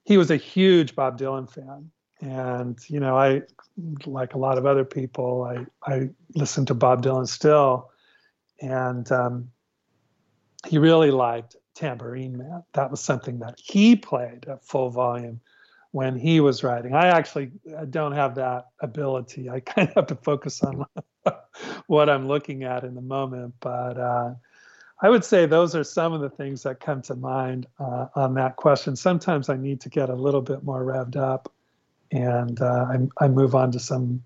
He 0.03 0.17
was 0.17 0.29
a 0.29 0.37
huge 0.37 0.95
bob 0.95 1.17
dylan 1.17 1.49
fan. 1.49 1.91
And 2.21 2.77
you 2.89 2.99
know 2.99 3.17
i 3.17 3.41
like 4.05 4.33
a 4.33 4.37
lot 4.37 4.57
of 4.57 4.65
other 4.65 4.85
people 4.85 5.43
i 5.43 5.91
i 5.91 6.09
listen 6.33 6.65
to 6.67 6.73
bob 6.73 7.03
dylan 7.03 7.27
still. 7.27 7.91
And 8.61 9.11
um, 9.11 9.49
he 10.65 10.77
really 10.77 11.11
liked 11.11 11.55
tambourine 11.75 12.37
man. 12.37 12.63
That 12.73 12.89
was 12.89 13.01
something 13.01 13.39
that 13.39 13.59
he 13.61 13.95
played 13.95 14.45
at 14.47 14.63
full 14.63 14.89
volume 14.89 15.41
when 15.95 16.19
he 16.19 16.41
was 16.41 16.61
writing. 16.61 16.93
I 16.93 17.07
actually 17.07 17.51
don't 17.89 18.11
have 18.11 18.35
that 18.35 18.65
ability. 18.81 19.49
I 19.49 19.59
kind 19.71 19.87
of 19.87 19.95
have 19.95 20.07
to 20.07 20.15
focus 20.15 20.61
on 20.61 20.85
what 21.87 22.09
I'm 22.09 22.27
looking 22.27 22.65
at 22.65 22.83
in 22.83 22.95
the 22.95 23.01
moment. 23.01 23.53
But 23.61 23.97
uh, 23.97 24.33
I 25.01 25.09
would 25.09 25.23
say 25.23 25.45
those 25.45 25.73
are 25.73 25.85
some 25.85 26.11
of 26.11 26.19
the 26.19 26.29
things 26.29 26.63
that 26.63 26.81
come 26.81 27.01
to 27.03 27.15
mind 27.15 27.67
uh, 27.79 28.07
on 28.13 28.33
that 28.33 28.57
question. 28.57 28.97
Sometimes 28.97 29.47
I 29.47 29.55
need 29.55 29.79
to 29.81 29.89
get 29.89 30.09
a 30.09 30.15
little 30.15 30.41
bit 30.41 30.65
more 30.65 30.83
revved 30.83 31.15
up, 31.15 31.49
and 32.11 32.59
uh, 32.59 32.87
I, 32.89 33.23
I 33.23 33.27
move 33.29 33.55
on 33.55 33.71
to 33.71 33.79
some 33.79 34.21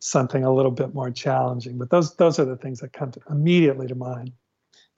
something 0.00 0.44
a 0.44 0.52
little 0.52 0.72
bit 0.72 0.92
more 0.92 1.10
challenging. 1.10 1.78
But 1.78 1.88
those 1.88 2.14
those 2.16 2.38
are 2.38 2.44
the 2.44 2.58
things 2.58 2.80
that 2.80 2.92
come 2.92 3.12
to, 3.12 3.20
immediately 3.30 3.86
to 3.86 3.94
mind. 3.94 4.32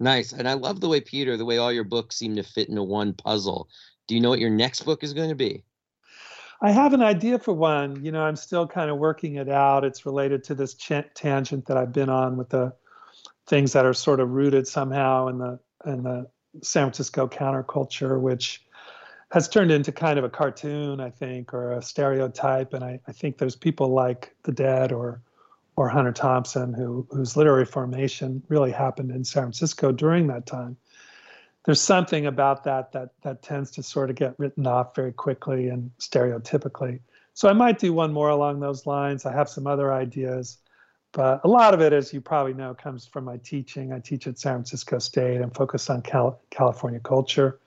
Nice, 0.00 0.32
and 0.32 0.48
I 0.48 0.54
love 0.54 0.80
the 0.80 0.88
way 0.88 1.00
Peter, 1.00 1.36
the 1.36 1.44
way 1.44 1.58
all 1.58 1.72
your 1.72 1.84
books 1.84 2.16
seem 2.16 2.34
to 2.34 2.42
fit 2.42 2.68
into 2.68 2.82
one 2.82 3.12
puzzle. 3.12 3.68
Do 4.08 4.16
you 4.16 4.20
know 4.20 4.30
what 4.30 4.40
your 4.40 4.50
next 4.50 4.82
book 4.82 5.04
is 5.04 5.14
going 5.14 5.28
to 5.28 5.36
be? 5.36 5.62
I 6.60 6.70
have 6.70 6.94
an 6.94 7.02
idea 7.02 7.38
for 7.38 7.52
one. 7.52 8.02
You 8.04 8.12
know, 8.12 8.22
I'm 8.22 8.36
still 8.36 8.66
kind 8.66 8.90
of 8.90 8.98
working 8.98 9.36
it 9.36 9.48
out. 9.48 9.84
It's 9.84 10.06
related 10.06 10.42
to 10.44 10.54
this 10.54 10.74
ch- 10.74 10.92
tangent 11.14 11.66
that 11.66 11.76
I've 11.76 11.92
been 11.92 12.08
on 12.08 12.36
with 12.36 12.48
the 12.48 12.72
things 13.46 13.72
that 13.72 13.86
are 13.86 13.94
sort 13.94 14.20
of 14.20 14.30
rooted 14.30 14.66
somehow 14.66 15.28
in 15.28 15.38
the 15.38 15.58
in 15.84 16.02
the 16.02 16.26
San 16.62 16.84
Francisco 16.84 17.28
counterculture, 17.28 18.20
which 18.20 18.64
has 19.32 19.48
turned 19.48 19.70
into 19.70 19.92
kind 19.92 20.18
of 20.18 20.24
a 20.24 20.30
cartoon, 20.30 21.00
I 21.00 21.10
think, 21.10 21.52
or 21.52 21.72
a 21.72 21.82
stereotype. 21.82 22.72
And 22.72 22.84
I, 22.84 23.00
I 23.06 23.12
think 23.12 23.38
there's 23.38 23.56
people 23.56 23.88
like 23.88 24.34
the 24.44 24.52
Dead 24.52 24.92
or 24.92 25.22
or 25.76 25.88
Hunter 25.90 26.12
Thompson 26.12 26.72
who 26.72 27.06
whose 27.10 27.36
literary 27.36 27.66
formation 27.66 28.42
really 28.48 28.72
happened 28.72 29.10
in 29.10 29.24
San 29.24 29.44
Francisco 29.44 29.92
during 29.92 30.26
that 30.28 30.46
time. 30.46 30.76
There's 31.66 31.80
something 31.80 32.26
about 32.26 32.64
that 32.64 32.92
that 32.92 33.10
that 33.22 33.42
tends 33.42 33.72
to 33.72 33.82
sort 33.82 34.08
of 34.08 34.16
get 34.16 34.38
written 34.38 34.66
off 34.66 34.94
very 34.94 35.12
quickly 35.12 35.68
and 35.68 35.90
stereotypically. 35.98 37.00
So 37.34 37.48
I 37.48 37.52
might 37.52 37.78
do 37.78 37.92
one 37.92 38.12
more 38.12 38.30
along 38.30 38.60
those 38.60 38.86
lines. 38.86 39.26
I 39.26 39.32
have 39.32 39.48
some 39.48 39.66
other 39.66 39.92
ideas. 39.92 40.58
But 41.12 41.40
a 41.44 41.48
lot 41.48 41.74
of 41.74 41.80
it, 41.80 41.92
as 41.92 42.12
you 42.12 42.20
probably 42.20 42.54
know, 42.54 42.74
comes 42.74 43.06
from 43.06 43.24
my 43.24 43.38
teaching. 43.38 43.92
I 43.92 43.98
teach 43.98 44.26
at 44.26 44.38
San 44.38 44.54
Francisco 44.54 44.98
State 44.98 45.40
and 45.40 45.54
focus 45.54 45.90
on 45.90 46.02
Cal- 46.02 46.40
California 46.50 47.00
culture. 47.00 47.58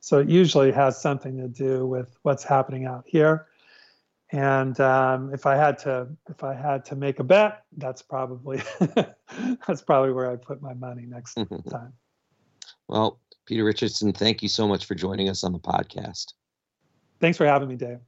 So 0.00 0.18
it 0.18 0.28
usually 0.28 0.70
has 0.72 1.00
something 1.00 1.36
to 1.38 1.48
do 1.48 1.86
with 1.86 2.16
what's 2.22 2.44
happening 2.44 2.86
out 2.86 3.04
here. 3.06 3.46
And 4.30 4.78
um, 4.78 5.32
if 5.32 5.46
I 5.46 5.56
had 5.56 5.78
to, 5.78 6.08
if 6.28 6.44
I 6.44 6.54
had 6.54 6.84
to 6.86 6.96
make 6.96 7.18
a 7.18 7.24
bet, 7.24 7.64
that's 7.76 8.02
probably 8.02 8.62
that's 9.66 9.82
probably 9.82 10.12
where 10.12 10.30
I 10.30 10.36
put 10.36 10.60
my 10.60 10.74
money 10.74 11.06
next 11.06 11.34
time. 11.70 11.94
Well, 12.88 13.20
Peter 13.46 13.64
Richardson, 13.64 14.12
thank 14.12 14.42
you 14.42 14.48
so 14.48 14.66
much 14.66 14.86
for 14.86 14.94
joining 14.94 15.28
us 15.28 15.44
on 15.44 15.52
the 15.52 15.58
podcast. 15.58 16.32
Thanks 17.20 17.36
for 17.36 17.46
having 17.46 17.68
me, 17.68 17.76
Dave. 17.76 17.98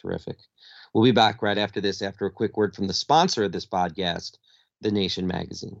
Terrific. 0.00 0.38
We'll 0.92 1.04
be 1.04 1.12
back 1.12 1.42
right 1.42 1.58
after 1.58 1.80
this, 1.80 2.02
after 2.02 2.26
a 2.26 2.30
quick 2.30 2.56
word 2.56 2.74
from 2.74 2.86
the 2.86 2.94
sponsor 2.94 3.44
of 3.44 3.52
this 3.52 3.66
podcast, 3.66 4.38
The 4.80 4.90
Nation 4.90 5.26
Magazine. 5.26 5.80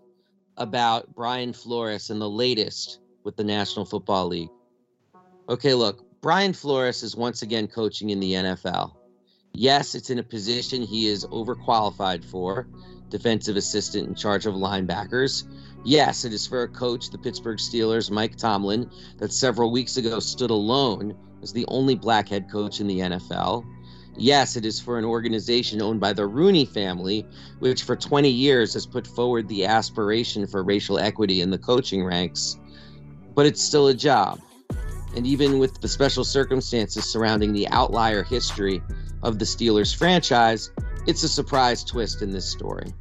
about 0.57 1.13
Brian 1.15 1.53
Flores 1.53 2.09
and 2.09 2.21
the 2.21 2.29
latest 2.29 2.99
with 3.23 3.35
the 3.35 3.43
National 3.43 3.85
Football 3.85 4.27
League. 4.27 4.49
Okay, 5.49 5.73
look, 5.73 6.03
Brian 6.21 6.53
Flores 6.53 7.03
is 7.03 7.15
once 7.15 7.41
again 7.41 7.67
coaching 7.67 8.11
in 8.11 8.19
the 8.19 8.33
NFL. 8.33 8.93
Yes, 9.53 9.95
it's 9.95 10.09
in 10.09 10.19
a 10.19 10.23
position 10.23 10.81
he 10.81 11.07
is 11.07 11.25
overqualified 11.25 12.23
for, 12.23 12.67
defensive 13.09 13.57
assistant 13.57 14.07
in 14.07 14.15
charge 14.15 14.45
of 14.45 14.53
linebackers. 14.53 15.43
Yes, 15.83 16.25
it 16.25 16.33
is 16.33 16.47
for 16.47 16.63
a 16.63 16.67
coach, 16.67 17.09
the 17.09 17.17
Pittsburgh 17.17 17.57
Steelers, 17.57 18.11
Mike 18.11 18.37
Tomlin, 18.37 18.89
that 19.17 19.33
several 19.33 19.71
weeks 19.71 19.97
ago 19.97 20.19
stood 20.19 20.51
alone 20.51 21.17
as 21.41 21.51
the 21.51 21.65
only 21.67 21.95
black 21.95 22.29
head 22.29 22.49
coach 22.49 22.79
in 22.79 22.87
the 22.87 22.99
NFL. 22.99 23.65
Yes, 24.17 24.55
it 24.55 24.65
is 24.65 24.79
for 24.79 24.99
an 24.99 25.05
organization 25.05 25.81
owned 25.81 25.99
by 25.99 26.13
the 26.13 26.27
Rooney 26.27 26.65
family, 26.65 27.25
which 27.59 27.83
for 27.83 27.95
20 27.95 28.29
years 28.29 28.73
has 28.73 28.85
put 28.85 29.07
forward 29.07 29.47
the 29.47 29.65
aspiration 29.65 30.45
for 30.45 30.63
racial 30.63 30.99
equity 30.99 31.41
in 31.41 31.49
the 31.49 31.57
coaching 31.57 32.03
ranks. 32.03 32.59
But 33.33 33.45
it's 33.45 33.61
still 33.61 33.87
a 33.87 33.93
job. 33.93 34.39
And 35.15 35.25
even 35.25 35.59
with 35.59 35.79
the 35.81 35.87
special 35.87 36.23
circumstances 36.23 37.05
surrounding 37.05 37.53
the 37.53 37.67
outlier 37.69 38.23
history 38.23 38.81
of 39.23 39.39
the 39.39 39.45
Steelers 39.45 39.95
franchise, 39.95 40.71
it's 41.07 41.23
a 41.23 41.29
surprise 41.29 41.83
twist 41.83 42.21
in 42.21 42.31
this 42.31 42.49
story. 42.49 42.93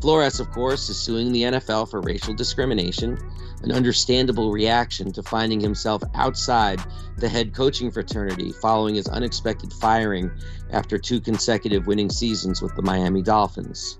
Flores, 0.00 0.40
of 0.40 0.50
course, 0.50 0.88
is 0.88 0.98
suing 0.98 1.32
the 1.32 1.42
NFL 1.44 1.90
for 1.90 2.00
racial 2.00 2.34
discrimination, 2.34 3.18
an 3.64 3.72
understandable 3.72 4.52
reaction 4.52 5.10
to 5.12 5.22
finding 5.22 5.58
himself 5.58 6.02
outside 6.14 6.80
the 7.16 7.28
head 7.28 7.54
coaching 7.54 7.90
fraternity 7.90 8.52
following 8.52 8.94
his 8.94 9.08
unexpected 9.08 9.72
firing 9.72 10.30
after 10.70 10.98
two 10.98 11.20
consecutive 11.20 11.86
winning 11.86 12.10
seasons 12.10 12.60
with 12.60 12.74
the 12.76 12.82
Miami 12.82 13.22
Dolphins. 13.22 13.98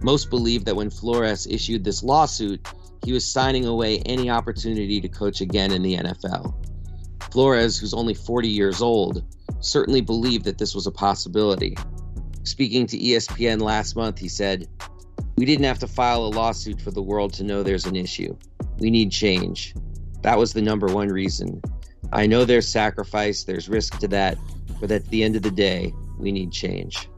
Most 0.00 0.30
believe 0.30 0.64
that 0.64 0.76
when 0.76 0.90
Flores 0.90 1.46
issued 1.46 1.84
this 1.84 2.02
lawsuit, 2.02 2.66
he 3.04 3.12
was 3.12 3.30
signing 3.30 3.66
away 3.66 3.98
any 4.06 4.30
opportunity 4.30 5.00
to 5.00 5.08
coach 5.08 5.40
again 5.40 5.70
in 5.72 5.82
the 5.82 5.96
NFL. 5.96 6.54
Flores, 7.30 7.78
who's 7.78 7.94
only 7.94 8.14
40 8.14 8.48
years 8.48 8.80
old, 8.80 9.22
certainly 9.60 10.00
believed 10.00 10.44
that 10.46 10.56
this 10.56 10.74
was 10.74 10.86
a 10.86 10.92
possibility. 10.92 11.76
Speaking 12.44 12.86
to 12.86 12.98
ESPN 12.98 13.60
last 13.60 13.96
month, 13.96 14.18
he 14.18 14.28
said, 14.28 14.66
We 15.38 15.44
didn't 15.44 15.66
have 15.66 15.78
to 15.78 15.86
file 15.86 16.24
a 16.24 16.34
lawsuit 16.34 16.80
for 16.80 16.90
the 16.90 17.00
world 17.00 17.32
to 17.34 17.44
know 17.44 17.62
there's 17.62 17.86
an 17.86 17.94
issue. 17.94 18.36
We 18.78 18.90
need 18.90 19.12
change. 19.12 19.72
That 20.22 20.36
was 20.36 20.52
the 20.52 20.60
number 20.60 20.88
one 20.88 21.06
reason. 21.10 21.62
I 22.12 22.26
know 22.26 22.44
there's 22.44 22.66
sacrifice, 22.66 23.44
there's 23.44 23.68
risk 23.68 24.00
to 24.00 24.08
that, 24.08 24.36
but 24.80 24.90
at 24.90 25.06
the 25.10 25.22
end 25.22 25.36
of 25.36 25.42
the 25.42 25.52
day, 25.52 25.94
we 26.18 26.32
need 26.32 26.50
change. 26.50 27.08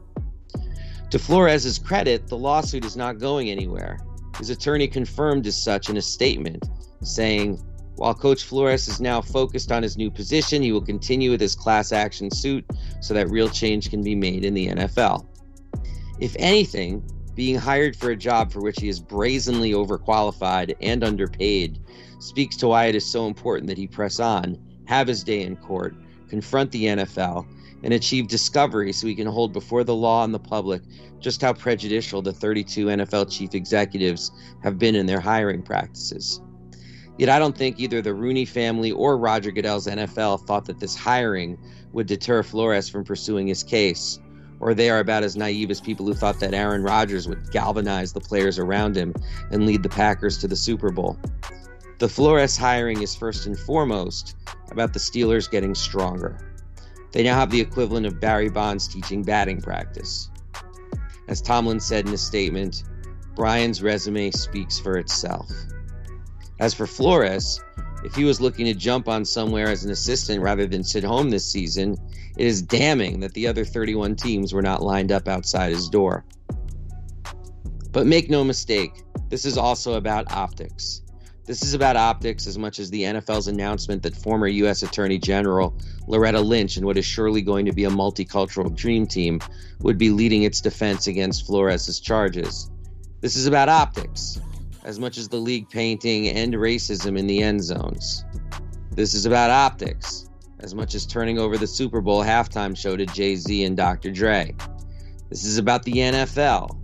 To 1.09 1.17
Flores's 1.17 1.79
credit, 1.79 2.27
the 2.27 2.37
lawsuit 2.37 2.85
is 2.85 2.95
not 2.95 3.17
going 3.17 3.49
anywhere. 3.49 3.97
His 4.37 4.51
attorney 4.51 4.87
confirmed 4.87 5.47
as 5.47 5.57
such 5.57 5.89
in 5.89 5.97
a 5.97 6.01
statement, 6.01 6.69
saying, 7.01 7.59
while 7.95 8.13
Coach 8.13 8.43
Flores 8.43 8.87
is 8.87 9.01
now 9.01 9.21
focused 9.21 9.71
on 9.71 9.81
his 9.81 9.97
new 9.97 10.11
position, 10.11 10.61
he 10.61 10.71
will 10.71 10.85
continue 10.85 11.31
with 11.31 11.41
his 11.41 11.55
class 11.55 11.91
action 11.91 12.29
suit 12.29 12.65
so 12.99 13.15
that 13.15 13.31
real 13.31 13.49
change 13.49 13.89
can 13.89 14.03
be 14.03 14.13
made 14.13 14.45
in 14.45 14.53
the 14.53 14.67
NFL. 14.67 15.25
If 16.19 16.35
anything, 16.37 17.03
being 17.35 17.57
hired 17.57 17.95
for 17.95 18.11
a 18.11 18.15
job 18.15 18.51
for 18.51 18.61
which 18.61 18.79
he 18.79 18.89
is 18.89 18.99
brazenly 18.99 19.71
overqualified 19.71 20.75
and 20.81 21.03
underpaid 21.03 21.79
speaks 22.19 22.55
to 22.57 22.67
why 22.67 22.85
it 22.85 22.95
is 22.95 23.05
so 23.05 23.27
important 23.27 23.67
that 23.67 23.77
he 23.77 23.87
press 23.87 24.19
on, 24.19 24.57
have 24.85 25.07
his 25.07 25.23
day 25.23 25.41
in 25.41 25.55
court, 25.55 25.95
confront 26.27 26.71
the 26.71 26.85
NFL, 26.85 27.45
and 27.83 27.93
achieve 27.93 28.27
discovery 28.27 28.93
so 28.93 29.07
he 29.07 29.15
can 29.15 29.27
hold 29.27 29.53
before 29.53 29.83
the 29.83 29.95
law 29.95 30.23
and 30.23 30.33
the 30.33 30.39
public 30.39 30.81
just 31.19 31.41
how 31.41 31.53
prejudicial 31.53 32.21
the 32.21 32.33
32 32.33 32.87
NFL 32.87 33.31
chief 33.31 33.53
executives 33.53 34.31
have 34.63 34.77
been 34.77 34.95
in 34.95 35.05
their 35.05 35.19
hiring 35.19 35.61
practices. 35.61 36.41
Yet 37.17 37.29
I 37.29 37.39
don't 37.39 37.57
think 37.57 37.79
either 37.79 38.01
the 38.01 38.13
Rooney 38.13 38.45
family 38.45 38.91
or 38.91 39.17
Roger 39.17 39.51
Goodell's 39.51 39.87
NFL 39.87 40.45
thought 40.47 40.65
that 40.65 40.79
this 40.79 40.95
hiring 40.95 41.57
would 41.93 42.07
deter 42.07 42.41
Flores 42.41 42.89
from 42.89 43.03
pursuing 43.03 43.47
his 43.47 43.63
case, 43.63 44.19
or 44.61 44.73
they 44.75 44.89
are 44.89 44.99
about 44.99 45.23
as 45.23 45.35
naive 45.35 45.71
as 45.71 45.81
people 45.81 46.05
who 46.05 46.13
thought 46.13 46.39
that 46.39 46.53
Aaron 46.53 46.83
Rodgers 46.83 47.27
would 47.27 47.51
galvanize 47.51 48.13
the 48.13 48.21
players 48.21 48.59
around 48.59 48.95
him 48.95 49.13
and 49.49 49.65
lead 49.65 49.81
the 49.81 49.89
Packers 49.89 50.37
to 50.37 50.47
the 50.47 50.55
Super 50.55 50.91
Bowl. 50.91 51.17
The 51.97 52.07
Flores 52.07 52.55
hiring 52.55 53.01
is 53.01 53.15
first 53.15 53.47
and 53.47 53.57
foremost 53.57 54.37
about 54.71 54.93
the 54.93 54.99
Steelers 54.99 55.49
getting 55.49 55.75
stronger. 55.75 56.37
They 57.11 57.23
now 57.23 57.35
have 57.35 57.49
the 57.49 57.59
equivalent 57.59 58.05
of 58.05 58.21
Barry 58.21 58.49
Bonds 58.49 58.87
teaching 58.87 59.23
batting 59.23 59.61
practice. 59.61 60.29
As 61.27 61.41
Tomlin 61.41 61.79
said 61.79 62.07
in 62.07 62.13
a 62.13 62.17
statement, 62.17 62.83
Brian's 63.35 63.81
resume 63.81 64.31
speaks 64.31 64.79
for 64.79 64.97
itself. 64.97 65.49
As 66.59 66.73
for 66.73 66.85
Flores, 66.85 67.59
If 68.03 68.15
he 68.15 68.23
was 68.23 68.41
looking 68.41 68.65
to 68.65 68.73
jump 68.73 69.07
on 69.07 69.25
somewhere 69.25 69.67
as 69.67 69.83
an 69.85 69.91
assistant 69.91 70.41
rather 70.41 70.65
than 70.65 70.83
sit 70.83 71.03
home 71.03 71.29
this 71.29 71.45
season, 71.45 71.95
it 72.37 72.45
is 72.45 72.61
damning 72.61 73.19
that 73.19 73.33
the 73.33 73.47
other 73.47 73.65
31 73.65 74.15
teams 74.15 74.53
were 74.53 74.61
not 74.61 74.81
lined 74.81 75.11
up 75.11 75.27
outside 75.27 75.71
his 75.71 75.89
door. 75.89 76.25
But 77.91 78.07
make 78.07 78.29
no 78.29 78.43
mistake, 78.43 79.03
this 79.29 79.45
is 79.45 79.57
also 79.57 79.93
about 79.93 80.31
optics. 80.31 81.01
This 81.45 81.63
is 81.63 81.73
about 81.73 81.97
optics 81.97 82.47
as 82.47 82.57
much 82.57 82.79
as 82.79 82.89
the 82.89 83.01
NFL's 83.01 83.47
announcement 83.47 84.03
that 84.03 84.15
former 84.15 84.47
U.S. 84.47 84.83
Attorney 84.83 85.17
General 85.17 85.77
Loretta 86.07 86.39
Lynch 86.39 86.77
and 86.77 86.85
what 86.85 86.97
is 86.97 87.05
surely 87.05 87.41
going 87.41 87.65
to 87.65 87.73
be 87.73 87.83
a 87.83 87.89
multicultural 87.89 88.73
dream 88.73 89.05
team 89.05 89.41
would 89.81 89.97
be 89.97 90.11
leading 90.11 90.43
its 90.43 90.61
defense 90.61 91.07
against 91.07 91.45
Flores' 91.45 91.99
charges. 91.99 92.69
This 93.19 93.35
is 93.35 93.47
about 93.47 93.69
optics 93.69 94.39
as 94.83 94.99
much 94.99 95.17
as 95.17 95.27
the 95.27 95.37
league 95.37 95.69
painting 95.69 96.29
and 96.29 96.53
racism 96.53 97.17
in 97.17 97.27
the 97.27 97.43
end 97.43 97.63
zones. 97.63 98.23
This 98.91 99.13
is 99.13 99.25
about 99.25 99.49
optics 99.49 100.30
as 100.61 100.75
much 100.75 100.95
as 100.95 101.05
turning 101.05 101.39
over 101.39 101.57
the 101.57 101.67
Super 101.67 102.01
Bowl 102.01 102.23
halftime 102.23 102.77
show 102.77 102.95
to 102.95 103.05
Jay 103.05 103.35
Z 103.35 103.63
and 103.63 103.75
Dr. 103.75 104.11
Dre. 104.11 104.55
This 105.29 105.45
is 105.45 105.57
about 105.57 105.83
the 105.83 105.93
NFL, 105.93 106.77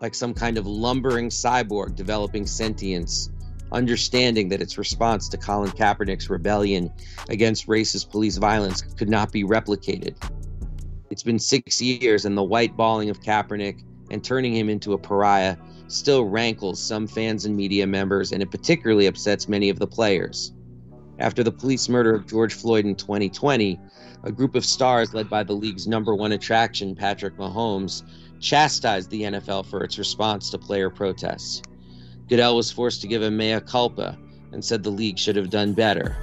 like 0.00 0.14
some 0.14 0.34
kind 0.34 0.58
of 0.58 0.66
lumbering 0.66 1.28
cyborg 1.28 1.94
developing 1.94 2.46
sentience 2.46 3.30
understanding 3.72 4.48
that 4.50 4.60
its 4.60 4.78
response 4.78 5.28
to 5.30 5.36
Colin 5.36 5.70
Kaepernick's 5.70 6.30
rebellion 6.30 6.92
against 7.28 7.66
racist 7.66 8.10
police 8.10 8.36
violence 8.36 8.82
could 8.82 9.08
not 9.08 9.32
be 9.32 9.44
replicated. 9.44 10.14
It's 11.10 11.22
been 11.22 11.38
six 11.38 11.80
years, 11.80 12.24
and 12.24 12.36
the 12.36 12.42
white 12.42 12.76
balling 12.76 13.10
of 13.10 13.20
Kaepernick 13.20 13.82
and 14.10 14.22
turning 14.22 14.54
him 14.54 14.68
into 14.68 14.92
a 14.92 14.98
pariah 14.98 15.56
still 15.88 16.24
rankles 16.24 16.80
some 16.80 17.06
fans 17.06 17.44
and 17.44 17.56
media 17.56 17.86
members, 17.86 18.32
and 18.32 18.42
it 18.42 18.50
particularly 18.50 19.06
upsets 19.06 19.48
many 19.48 19.68
of 19.68 19.78
the 19.78 19.86
players. 19.86 20.52
After 21.18 21.44
the 21.44 21.52
police 21.52 21.88
murder 21.88 22.14
of 22.14 22.26
George 22.26 22.54
Floyd 22.54 22.86
in 22.86 22.94
2020, 22.94 23.78
a 24.24 24.32
group 24.32 24.54
of 24.54 24.64
stars 24.64 25.12
led 25.12 25.28
by 25.28 25.42
the 25.42 25.52
league's 25.52 25.86
number 25.86 26.14
one 26.14 26.32
attraction, 26.32 26.94
Patrick 26.94 27.36
Mahomes, 27.36 28.02
chastised 28.40 29.10
the 29.10 29.22
NFL 29.22 29.66
for 29.66 29.84
its 29.84 29.98
response 29.98 30.50
to 30.50 30.58
player 30.58 30.90
protests. 30.90 31.62
Goodell 32.28 32.56
was 32.56 32.72
forced 32.72 33.02
to 33.02 33.08
give 33.08 33.22
a 33.22 33.30
mea 33.30 33.60
culpa 33.60 34.18
and 34.52 34.64
said 34.64 34.82
the 34.82 34.90
league 34.90 35.18
should 35.18 35.36
have 35.36 35.50
done 35.50 35.74
better. 35.74 36.16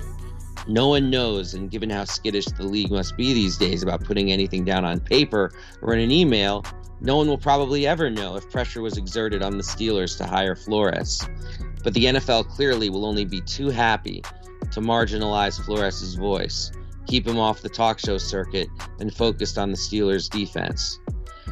No 0.67 0.87
one 0.89 1.09
knows, 1.09 1.53
and 1.53 1.71
given 1.71 1.89
how 1.89 2.03
skittish 2.03 2.45
the 2.45 2.63
league 2.63 2.91
must 2.91 3.15
be 3.15 3.33
these 3.33 3.57
days 3.57 3.83
about 3.83 4.03
putting 4.03 4.31
anything 4.31 4.65
down 4.65 4.85
on 4.85 4.99
paper 4.99 5.51
or 5.81 5.93
in 5.93 5.99
an 5.99 6.11
email, 6.11 6.65
no 6.99 7.15
one 7.15 7.27
will 7.27 7.37
probably 7.37 7.87
ever 7.87 8.09
know 8.09 8.35
if 8.35 8.49
pressure 8.49 8.81
was 8.81 8.97
exerted 8.97 9.41
on 9.41 9.57
the 9.57 9.63
Steelers 9.63 10.17
to 10.17 10.25
hire 10.25 10.55
Flores. 10.55 11.21
But 11.83 11.93
the 11.93 12.05
NFL 12.05 12.49
clearly 12.49 12.89
will 12.89 13.05
only 13.05 13.23
be 13.23 13.41
too 13.41 13.69
happy 13.69 14.21
to 14.71 14.81
marginalize 14.81 15.63
Flores' 15.63 16.15
voice, 16.15 16.71
keep 17.07 17.27
him 17.27 17.39
off 17.39 17.61
the 17.61 17.69
talk 17.69 17.99
show 17.99 18.17
circuit, 18.17 18.69
and 18.99 19.13
focused 19.13 19.57
on 19.57 19.71
the 19.71 19.77
Steelers' 19.77 20.29
defense. 20.29 20.99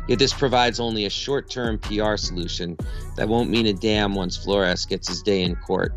Yet 0.08 0.20
this 0.20 0.34
provides 0.34 0.80
only 0.80 1.06
a 1.06 1.10
short 1.10 1.50
term 1.50 1.80
PR 1.80 2.16
solution 2.16 2.78
that 3.16 3.28
won't 3.28 3.50
mean 3.50 3.66
a 3.66 3.74
damn 3.74 4.16
once 4.16 4.38
Flores 4.38 4.86
gets 4.86 5.08
his 5.08 5.22
day 5.22 5.42
in 5.42 5.56
court. 5.56 5.94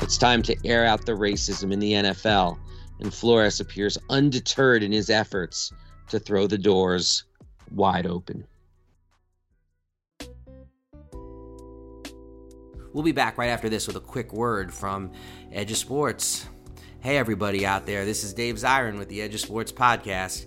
It's 0.00 0.18
time 0.18 0.42
to 0.42 0.56
air 0.64 0.84
out 0.84 1.06
the 1.06 1.12
racism 1.12 1.72
in 1.72 1.78
the 1.78 1.92
NFL, 1.92 2.58
and 3.00 3.12
Flores 3.12 3.60
appears 3.60 3.96
undeterred 4.10 4.82
in 4.82 4.92
his 4.92 5.10
efforts 5.10 5.72
to 6.08 6.18
throw 6.18 6.46
the 6.46 6.58
doors 6.58 7.24
wide 7.70 8.06
open. 8.06 8.44
We'll 12.98 13.04
be 13.04 13.12
back 13.12 13.38
right 13.38 13.46
after 13.46 13.68
this 13.68 13.86
with 13.86 13.94
a 13.94 14.00
quick 14.00 14.32
word 14.32 14.74
from 14.74 15.12
Edge 15.52 15.70
of 15.70 15.76
Sports. 15.76 16.44
Hey, 16.98 17.16
everybody 17.16 17.64
out 17.64 17.86
there, 17.86 18.04
this 18.04 18.24
is 18.24 18.34
Dave 18.34 18.56
Zirin 18.56 18.98
with 18.98 19.08
the 19.08 19.22
Edge 19.22 19.34
of 19.34 19.40
Sports 19.40 19.70
podcast 19.70 20.46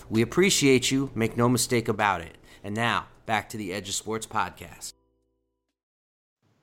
we 0.11 0.21
appreciate 0.21 0.91
you, 0.91 1.09
make 1.15 1.37
no 1.37 1.47
mistake 1.47 1.87
about 1.87 2.19
it. 2.19 2.37
And 2.65 2.75
now, 2.75 3.07
back 3.25 3.47
to 3.49 3.57
the 3.57 3.71
Edge 3.71 3.87
of 3.87 3.95
Sports 3.95 4.27
podcast. 4.27 4.91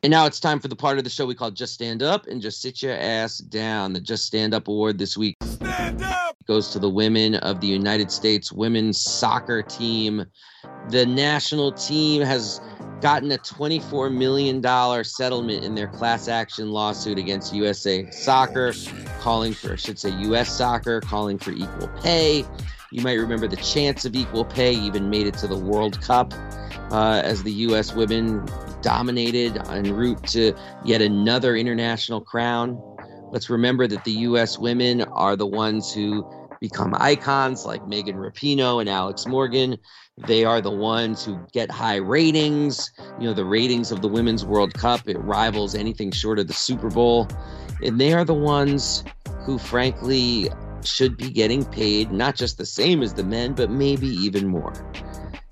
And 0.02 0.10
now 0.10 0.26
it's 0.26 0.38
time 0.38 0.60
for 0.60 0.68
the 0.68 0.76
part 0.76 0.98
of 0.98 1.04
the 1.04 1.10
show 1.10 1.24
we 1.24 1.34
call 1.34 1.50
Just 1.50 1.72
Stand 1.72 2.02
Up 2.02 2.26
and 2.26 2.42
Just 2.42 2.60
Sit 2.60 2.82
Your 2.82 2.92
Ass 2.92 3.38
Down. 3.38 3.94
The 3.94 4.00
Just 4.00 4.26
Stand 4.26 4.52
Up 4.52 4.68
Award 4.68 4.98
this 4.98 5.16
week 5.16 5.38
goes 6.46 6.68
to 6.72 6.78
the 6.78 6.90
women 6.90 7.36
of 7.36 7.62
the 7.62 7.66
United 7.66 8.12
States 8.12 8.52
women's 8.52 9.00
soccer 9.00 9.62
team. 9.62 10.26
The 10.90 11.06
national 11.06 11.72
team 11.72 12.20
has 12.20 12.60
gotten 13.00 13.32
a 13.32 13.38
$24 13.38 14.14
million 14.14 15.04
settlement 15.04 15.64
in 15.64 15.74
their 15.74 15.88
class 15.88 16.28
action 16.28 16.70
lawsuit 16.70 17.18
against 17.18 17.54
USA 17.54 18.08
Soccer, 18.10 18.74
calling 19.20 19.54
for, 19.54 19.72
I 19.72 19.76
should 19.76 19.98
say, 19.98 20.10
US 20.10 20.54
Soccer, 20.54 21.00
calling 21.00 21.38
for 21.38 21.52
equal 21.52 21.88
pay. 22.02 22.44
You 22.90 23.02
might 23.02 23.14
remember 23.14 23.46
the 23.46 23.56
chants 23.56 24.04
of 24.06 24.14
equal 24.16 24.44
pay 24.44 24.72
even 24.72 25.10
made 25.10 25.26
it 25.26 25.34
to 25.34 25.46
the 25.46 25.58
World 25.58 26.00
Cup 26.00 26.32
uh, 26.90 27.20
as 27.22 27.42
the 27.42 27.52
U.S. 27.52 27.94
women 27.94 28.46
dominated 28.80 29.58
en 29.68 29.94
route 29.94 30.22
to 30.28 30.54
yet 30.84 31.02
another 31.02 31.54
international 31.54 32.22
crown. 32.22 32.80
Let's 33.30 33.50
remember 33.50 33.86
that 33.88 34.04
the 34.04 34.12
U.S. 34.12 34.58
women 34.58 35.02
are 35.02 35.36
the 35.36 35.46
ones 35.46 35.92
who 35.92 36.26
become 36.60 36.94
icons 36.98 37.66
like 37.66 37.86
Megan 37.86 38.16
Rapinoe 38.16 38.80
and 38.80 38.88
Alex 38.88 39.26
Morgan. 39.26 39.76
They 40.16 40.44
are 40.44 40.60
the 40.60 40.70
ones 40.70 41.24
who 41.24 41.38
get 41.52 41.70
high 41.70 41.96
ratings. 41.96 42.90
You 43.20 43.28
know, 43.28 43.34
the 43.34 43.44
ratings 43.44 43.92
of 43.92 44.00
the 44.00 44.08
Women's 44.08 44.44
World 44.44 44.74
Cup, 44.74 45.08
it 45.08 45.18
rivals 45.18 45.74
anything 45.74 46.10
short 46.10 46.38
of 46.38 46.48
the 46.48 46.54
Super 46.54 46.88
Bowl. 46.88 47.28
And 47.82 48.00
they 48.00 48.14
are 48.14 48.24
the 48.24 48.34
ones 48.34 49.04
who, 49.44 49.58
frankly, 49.58 50.50
should 50.84 51.16
be 51.16 51.30
getting 51.30 51.64
paid 51.64 52.12
not 52.12 52.36
just 52.36 52.58
the 52.58 52.66
same 52.66 53.02
as 53.02 53.14
the 53.14 53.24
men, 53.24 53.54
but 53.54 53.70
maybe 53.70 54.08
even 54.08 54.46
more. 54.46 54.72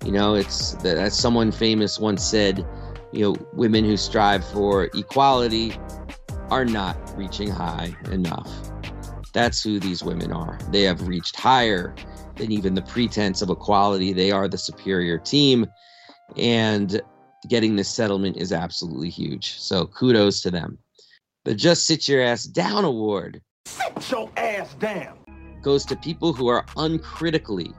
You 0.05 0.13
know, 0.13 0.35
it's 0.35 0.75
that 0.75 0.99
as 0.99 1.19
someone 1.19 1.51
famous 1.51 1.99
once 1.99 2.25
said, 2.25 2.65
you 3.13 3.21
know, 3.21 3.37
women 3.53 3.85
who 3.85 3.97
strive 3.97 4.45
for 4.45 4.85
equality 4.95 5.75
are 6.51 6.65
not 6.65 6.97
reaching 7.17 7.51
high 7.51 7.97
enough. 8.11 8.51
That's 9.33 9.63
who 9.63 9.81
these 9.81 10.03
women 10.03 10.33
are. 10.33 10.59
They 10.71 10.83
have 10.83 11.09
reached 11.09 11.37
higher 11.37 11.95
than 12.37 12.53
even 12.53 12.75
the 12.75 12.83
pretense 12.83 13.43
of 13.43 13.51
equality. 13.51 14.13
They 14.13 14.31
are 14.31 14.49
the 14.49 14.59
superior 14.59 15.19
team. 15.19 15.67
And 16.37 17.01
getting 17.49 17.77
this 17.77 17.89
settlement 17.89 18.37
is 18.37 18.53
absolutely 18.53 19.11
huge. 19.11 19.59
So 19.59 19.87
kudos 19.87 20.41
to 20.43 20.51
them. 20.51 20.79
The 21.45 21.55
Just 21.55 21.87
Sit 21.87 22.09
Your 22.09 22.23
Ass 22.23 22.45
Down 22.45 22.85
Award 22.85 23.41
Sit 23.67 24.11
your 24.13 24.31
ass 24.37 24.75
down. 24.75 25.19
Goes 25.61 25.85
to 25.87 25.97
people 25.97 26.33
who 26.33 26.47
are 26.47 26.65
uncritically 26.77 27.73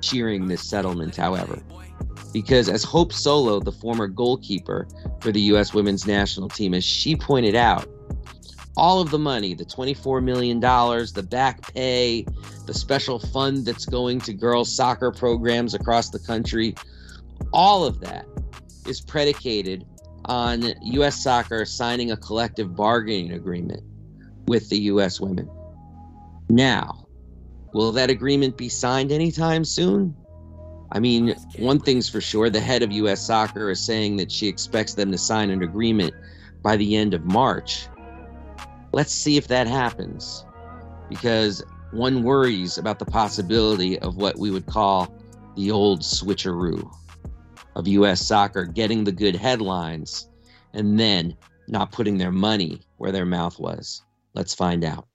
cheering 0.00 0.48
this 0.48 0.68
settlement, 0.68 1.14
however. 1.14 1.62
Because 2.32 2.68
as 2.68 2.82
Hope 2.82 3.12
Solo, 3.12 3.60
the 3.60 3.70
former 3.70 4.08
goalkeeper 4.08 4.88
for 5.20 5.30
the 5.30 5.40
U.S. 5.42 5.72
women's 5.72 6.04
national 6.04 6.48
team, 6.48 6.74
as 6.74 6.82
she 6.82 7.14
pointed 7.14 7.54
out, 7.54 7.88
all 8.76 9.00
of 9.00 9.12
the 9.12 9.20
money, 9.20 9.54
the 9.54 9.64
$24 9.64 10.22
million, 10.22 10.58
the 10.58 11.26
back 11.28 11.72
pay, 11.74 12.26
the 12.66 12.74
special 12.74 13.20
fund 13.20 13.64
that's 13.64 13.86
going 13.86 14.20
to 14.22 14.32
girls' 14.32 14.74
soccer 14.74 15.12
programs 15.12 15.74
across 15.74 16.10
the 16.10 16.18
country, 16.18 16.74
all 17.52 17.84
of 17.84 18.00
that 18.00 18.26
is 18.86 19.00
predicated 19.00 19.86
on 20.24 20.74
U.S. 20.82 21.22
soccer 21.22 21.64
signing 21.64 22.10
a 22.10 22.16
collective 22.16 22.74
bargaining 22.74 23.32
agreement 23.32 23.82
with 24.50 24.68
the 24.68 24.78
U.S. 24.80 25.20
women. 25.20 25.48
Now, 26.48 27.06
will 27.72 27.92
that 27.92 28.10
agreement 28.10 28.56
be 28.56 28.68
signed 28.68 29.12
anytime 29.12 29.64
soon? 29.64 30.16
I 30.90 30.98
mean, 30.98 31.36
one 31.60 31.78
thing's 31.78 32.08
for 32.08 32.20
sure 32.20 32.50
the 32.50 32.58
head 32.58 32.82
of 32.82 32.90
U.S. 32.90 33.24
soccer 33.24 33.70
is 33.70 33.80
saying 33.80 34.16
that 34.16 34.32
she 34.32 34.48
expects 34.48 34.94
them 34.94 35.12
to 35.12 35.18
sign 35.18 35.50
an 35.50 35.62
agreement 35.62 36.12
by 36.64 36.76
the 36.76 36.96
end 36.96 37.14
of 37.14 37.24
March. 37.24 37.86
Let's 38.92 39.12
see 39.12 39.36
if 39.36 39.46
that 39.46 39.68
happens 39.68 40.44
because 41.08 41.62
one 41.92 42.24
worries 42.24 42.76
about 42.76 42.98
the 42.98 43.04
possibility 43.04 44.00
of 44.00 44.16
what 44.16 44.36
we 44.36 44.50
would 44.50 44.66
call 44.66 45.14
the 45.54 45.70
old 45.70 46.00
switcheroo 46.00 46.92
of 47.76 47.86
U.S. 47.86 48.20
soccer 48.20 48.64
getting 48.64 49.04
the 49.04 49.12
good 49.12 49.36
headlines 49.36 50.28
and 50.74 50.98
then 50.98 51.36
not 51.68 51.92
putting 51.92 52.18
their 52.18 52.32
money 52.32 52.80
where 52.96 53.12
their 53.12 53.26
mouth 53.26 53.56
was. 53.60 54.02
Let's 54.34 54.54
find 54.54 54.84
out. 54.84 55.06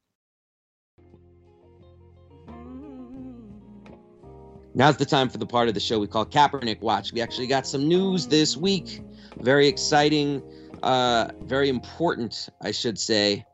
Now's 4.78 4.97
the 4.97 5.05
time 5.05 5.30
for 5.30 5.38
the 5.38 5.45
part 5.45 5.70
of 5.70 5.74
the 5.74 5.80
show 5.80 5.99
we 5.99 6.07
call 6.07 6.26
Kaepernick 6.26 6.82
Watch. 6.82 7.13
We 7.13 7.22
actually 7.22 7.47
got 7.47 7.66
some 7.66 7.88
news 7.88 8.28
this 8.28 8.57
week. 8.57 9.01
Very 9.38 9.68
exciting, 9.68 10.43
uh, 10.84 11.30
very 11.43 11.70
important, 11.70 12.49
I 12.61 12.72
should 12.72 12.99
say. 12.99 13.45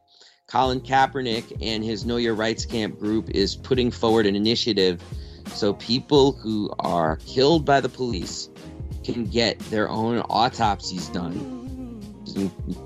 Colin 0.48 0.82
Kaepernick 0.82 1.58
and 1.62 1.84
his 1.84 2.06
Know 2.06 2.18
Your 2.18 2.34
Rights 2.34 2.66
Camp 2.66 3.00
group 3.00 3.30
is 3.30 3.56
putting 3.56 3.92
forward 3.92 4.26
an 4.26 4.36
initiative 4.36 5.02
so 5.54 5.74
people 5.76 6.32
who 6.32 6.72
are 6.80 7.18
killed 7.18 7.66
by 7.66 7.82
the 7.82 7.90
police 7.90 8.50
can 9.04 9.26
get 9.26 9.60
their 9.70 9.90
own 9.90 10.20
autopsies 10.22 11.08
done 11.10 11.61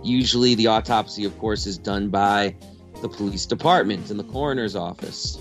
Usually, 0.04 0.56
the 0.56 0.68
autopsy, 0.68 1.26
of 1.26 1.38
course, 1.39 1.66
is 1.66 1.78
done 1.78 2.10
by 2.10 2.56
the 3.02 3.10
police 3.10 3.46
department 3.46 4.10
and 4.10 4.20
the 4.20 4.24
coroner's 4.24 4.76
office. 4.76 5.38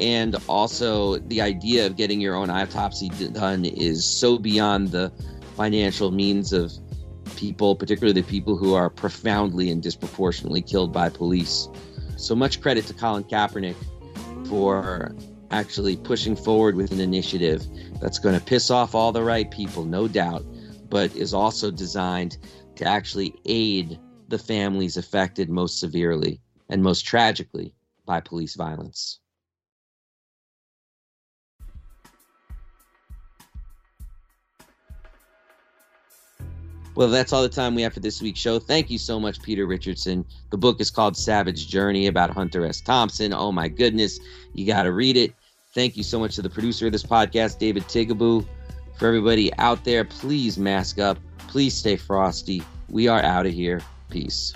And 0.00 0.36
also, 0.48 1.18
the 1.18 1.40
idea 1.40 1.86
of 1.86 1.96
getting 1.96 2.20
your 2.20 2.34
own 2.34 2.50
autopsy 2.50 3.08
done 3.08 3.64
is 3.64 4.04
so 4.04 4.38
beyond 4.38 4.88
the 4.88 5.12
financial 5.56 6.10
means 6.10 6.52
of 6.52 6.72
people, 7.36 7.76
particularly 7.76 8.20
the 8.20 8.26
people 8.26 8.56
who 8.56 8.74
are 8.74 8.90
profoundly 8.90 9.70
and 9.70 9.82
disproportionately 9.82 10.62
killed 10.62 10.92
by 10.92 11.08
police. 11.08 11.68
So 12.16 12.34
much 12.34 12.60
credit 12.60 12.86
to 12.86 12.94
Colin 12.94 13.24
Kaepernick 13.24 13.76
for 14.48 15.14
actually 15.50 15.96
pushing 15.96 16.34
forward 16.34 16.74
with 16.74 16.90
an 16.92 17.00
initiative 17.00 17.64
that's 18.00 18.18
going 18.18 18.38
to 18.38 18.44
piss 18.44 18.70
off 18.70 18.94
all 18.94 19.12
the 19.12 19.22
right 19.22 19.50
people, 19.50 19.84
no 19.84 20.08
doubt, 20.08 20.44
but 20.88 21.14
is 21.14 21.34
also 21.34 21.70
designed 21.70 22.38
to 22.76 22.84
actually 22.84 23.34
aid 23.46 23.98
the 24.28 24.38
families 24.38 24.96
affected 24.96 25.50
most 25.50 25.78
severely 25.78 26.40
and 26.68 26.82
most 26.82 27.02
tragically 27.02 27.74
by 28.06 28.20
police 28.20 28.54
violence. 28.54 29.20
Well, 36.94 37.08
that's 37.08 37.32
all 37.32 37.42
the 37.42 37.48
time 37.48 37.74
we 37.74 37.82
have 37.82 37.94
for 37.94 38.00
this 38.00 38.20
week's 38.20 38.40
show. 38.40 38.58
Thank 38.58 38.90
you 38.90 38.98
so 38.98 39.18
much, 39.18 39.40
Peter 39.40 39.66
Richardson. 39.66 40.26
The 40.50 40.58
book 40.58 40.78
is 40.78 40.90
called 40.90 41.16
Savage 41.16 41.68
Journey 41.68 42.06
about 42.06 42.30
Hunter 42.30 42.66
S. 42.66 42.82
Thompson. 42.82 43.32
Oh 43.32 43.50
my 43.50 43.68
goodness, 43.68 44.20
you 44.52 44.66
got 44.66 44.82
to 44.82 44.92
read 44.92 45.16
it. 45.16 45.32
Thank 45.74 45.96
you 45.96 46.02
so 46.02 46.20
much 46.20 46.34
to 46.34 46.42
the 46.42 46.50
producer 46.50 46.86
of 46.86 46.92
this 46.92 47.02
podcast, 47.02 47.58
David 47.58 47.84
Tigaboo. 47.84 48.46
For 48.98 49.08
everybody 49.08 49.50
out 49.54 49.84
there, 49.84 50.04
please 50.04 50.58
mask 50.58 50.98
up. 50.98 51.18
Please 51.52 51.74
stay 51.74 51.96
frosty. 51.96 52.62
We 52.88 53.08
are 53.08 53.20
out 53.20 53.44
of 53.44 53.52
here. 53.52 53.82
Peace. 54.08 54.54